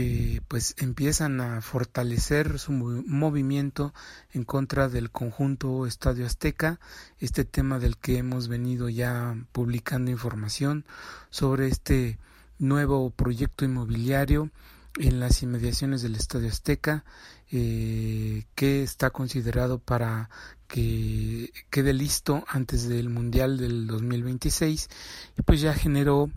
eh, 0.00 0.42
pues 0.46 0.76
empiezan 0.78 1.40
a 1.40 1.60
fortalecer 1.60 2.60
su 2.60 2.70
movimiento 2.70 3.92
en 4.32 4.44
contra 4.44 4.88
del 4.88 5.10
conjunto 5.10 5.86
Estadio 5.86 6.24
Azteca, 6.24 6.78
este 7.18 7.44
tema 7.44 7.80
del 7.80 7.96
que 7.96 8.18
hemos 8.18 8.46
venido 8.46 8.88
ya 8.88 9.34
publicando 9.50 10.12
información 10.12 10.84
sobre 11.30 11.66
este 11.66 12.16
nuevo 12.60 13.10
proyecto 13.10 13.64
inmobiliario 13.64 14.52
en 15.00 15.18
las 15.18 15.42
inmediaciones 15.42 16.00
del 16.02 16.14
Estadio 16.14 16.46
Azteca, 16.46 17.04
eh, 17.50 18.44
que 18.54 18.84
está 18.84 19.10
considerado 19.10 19.80
para 19.80 20.30
que 20.68 21.52
quede 21.70 21.92
listo 21.92 22.44
antes 22.46 22.88
del 22.88 23.08
Mundial 23.08 23.58
del 23.58 23.88
2026 23.88 24.90
y 25.36 25.42
pues 25.42 25.60
ya 25.60 25.74
generó 25.74 26.30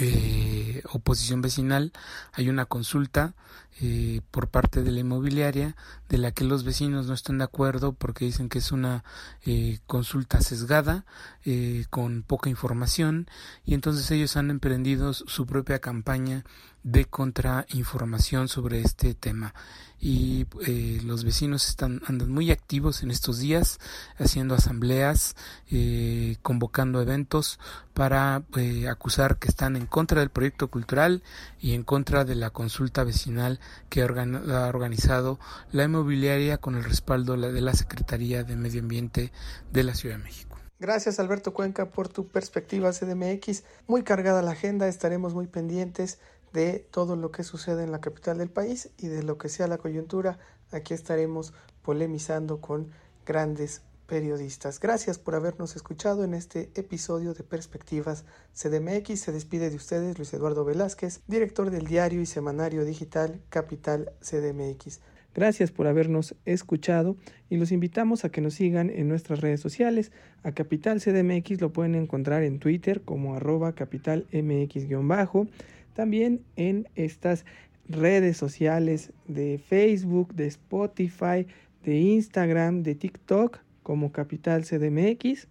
eh, 0.00 0.82
oposición 0.92 1.42
vecinal 1.42 1.92
hay 2.32 2.48
una 2.48 2.64
consulta 2.66 3.34
eh, 3.80 4.20
por 4.30 4.46
parte 4.46 4.84
de 4.84 4.92
la 4.92 5.00
inmobiliaria 5.00 5.74
de 6.08 6.16
la 6.16 6.30
que 6.30 6.44
los 6.44 6.62
vecinos 6.62 7.08
no 7.08 7.14
están 7.14 7.38
de 7.38 7.44
acuerdo 7.44 7.92
porque 7.92 8.24
dicen 8.24 8.48
que 8.48 8.58
es 8.58 8.70
una 8.70 9.02
eh, 9.44 9.80
consulta 9.88 10.40
sesgada 10.40 11.04
eh, 11.44 11.84
con 11.90 12.22
poca 12.22 12.48
información 12.48 13.26
y 13.64 13.74
entonces 13.74 14.08
ellos 14.12 14.36
han 14.36 14.50
emprendido 14.50 15.12
su 15.12 15.46
propia 15.46 15.80
campaña 15.80 16.44
de 16.84 17.06
contrainformación 17.06 18.46
sobre 18.48 18.82
este 18.82 19.14
tema 19.14 19.54
y 19.98 20.46
eh, 20.66 21.00
los 21.02 21.24
vecinos 21.24 21.66
están 21.66 22.02
andan 22.06 22.30
muy 22.30 22.50
activos 22.50 23.02
en 23.02 23.10
estos 23.10 23.38
días 23.38 23.78
haciendo 24.18 24.54
asambleas 24.54 25.34
eh, 25.70 26.36
convocando 26.42 27.00
eventos 27.00 27.58
para 27.94 28.44
eh, 28.56 28.86
acusar 28.86 29.38
que 29.38 29.48
están 29.48 29.76
en 29.76 29.86
contra 29.86 30.20
del 30.20 30.28
proyecto 30.28 30.68
cultural 30.68 31.22
y 31.58 31.72
en 31.72 31.84
contra 31.84 32.26
de 32.26 32.34
la 32.34 32.50
consulta 32.50 33.02
vecinal 33.02 33.60
que 33.88 34.02
ha 34.02 34.68
organizado 34.68 35.40
la 35.72 35.84
inmobiliaria 35.84 36.58
con 36.58 36.74
el 36.74 36.84
respaldo 36.84 37.38
de 37.38 37.60
la 37.62 37.72
Secretaría 37.72 38.44
de 38.44 38.56
Medio 38.56 38.82
Ambiente 38.82 39.32
de 39.72 39.84
la 39.84 39.94
Ciudad 39.94 40.18
de 40.18 40.24
México. 40.24 40.54
Gracias 40.80 41.18
Alberto 41.18 41.54
Cuenca 41.54 41.88
por 41.90 42.08
tu 42.08 42.28
perspectiva 42.28 42.92
CDMX. 42.92 43.62
Muy 43.86 44.02
cargada 44.02 44.42
la 44.42 44.50
agenda, 44.50 44.86
estaremos 44.86 45.32
muy 45.32 45.46
pendientes 45.46 46.18
de 46.54 46.86
todo 46.90 47.16
lo 47.16 47.32
que 47.32 47.42
sucede 47.42 47.82
en 47.82 47.90
la 47.90 48.00
capital 48.00 48.38
del 48.38 48.48
país 48.48 48.88
y 48.96 49.08
de 49.08 49.24
lo 49.24 49.36
que 49.36 49.48
sea 49.48 49.66
la 49.66 49.76
coyuntura. 49.76 50.38
Aquí 50.70 50.94
estaremos 50.94 51.52
polemizando 51.82 52.60
con 52.60 52.92
grandes 53.26 53.82
periodistas. 54.06 54.78
Gracias 54.78 55.18
por 55.18 55.34
habernos 55.34 55.74
escuchado 55.74 56.22
en 56.22 56.32
este 56.32 56.70
episodio 56.76 57.34
de 57.34 57.42
Perspectivas 57.42 58.24
CDMX. 58.54 59.18
Se 59.18 59.32
despide 59.32 59.68
de 59.68 59.76
ustedes 59.76 60.16
Luis 60.16 60.32
Eduardo 60.32 60.64
Velázquez, 60.64 61.22
director 61.26 61.70
del 61.70 61.86
diario 61.86 62.20
y 62.20 62.26
semanario 62.26 62.84
digital 62.84 63.42
Capital 63.48 64.12
CDMX. 64.20 65.00
Gracias 65.34 65.72
por 65.72 65.88
habernos 65.88 66.36
escuchado 66.44 67.16
y 67.50 67.56
los 67.56 67.72
invitamos 67.72 68.24
a 68.24 68.28
que 68.28 68.40
nos 68.40 68.54
sigan 68.54 68.90
en 68.90 69.08
nuestras 69.08 69.40
redes 69.40 69.58
sociales. 69.58 70.12
A 70.44 70.52
Capital 70.52 71.00
CDMX 71.00 71.60
lo 71.60 71.72
pueden 71.72 71.96
encontrar 71.96 72.44
en 72.44 72.60
Twitter 72.60 73.02
como 73.02 73.34
arroba 73.34 73.74
capitalmx-bajo 73.74 75.48
también 75.94 76.42
en 76.56 76.88
estas 76.94 77.44
redes 77.88 78.36
sociales 78.36 79.12
de 79.26 79.58
Facebook, 79.58 80.34
de 80.34 80.46
Spotify, 80.46 81.46
de 81.84 81.98
Instagram, 81.98 82.82
de 82.82 82.94
TikTok 82.94 83.58
como 83.82 84.12
Capital 84.12 84.64
CDMX. 84.64 85.48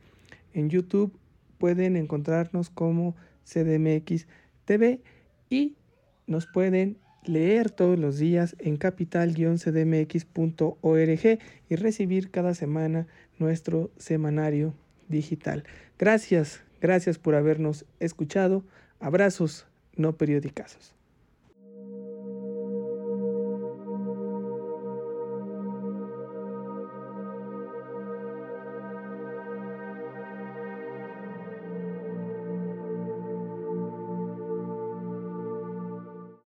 En 0.54 0.70
YouTube 0.70 1.18
pueden 1.58 1.96
encontrarnos 1.96 2.70
como 2.70 3.16
CDMX 3.46 4.28
TV 4.66 5.02
y 5.50 5.76
nos 6.28 6.46
pueden 6.48 6.98
leer 7.26 7.72
todos 7.72 7.98
los 7.98 8.18
días 8.18 8.56
en 8.60 8.76
capital-cdmx.org 8.78 11.40
y 11.70 11.76
recibir 11.76 12.32
cada 12.32 12.54
semana 12.54 13.08
nuestro 13.40 13.92
semanario 13.98 14.74
digital. 15.08 15.64
Gracias, 15.98 16.62
gracias 16.82 17.18
por 17.18 17.36
habernos 17.36 17.86
escuchado. 18.00 18.66
Abrazos 19.00 19.68
no 19.96 20.14
periodicazos. 20.14 20.94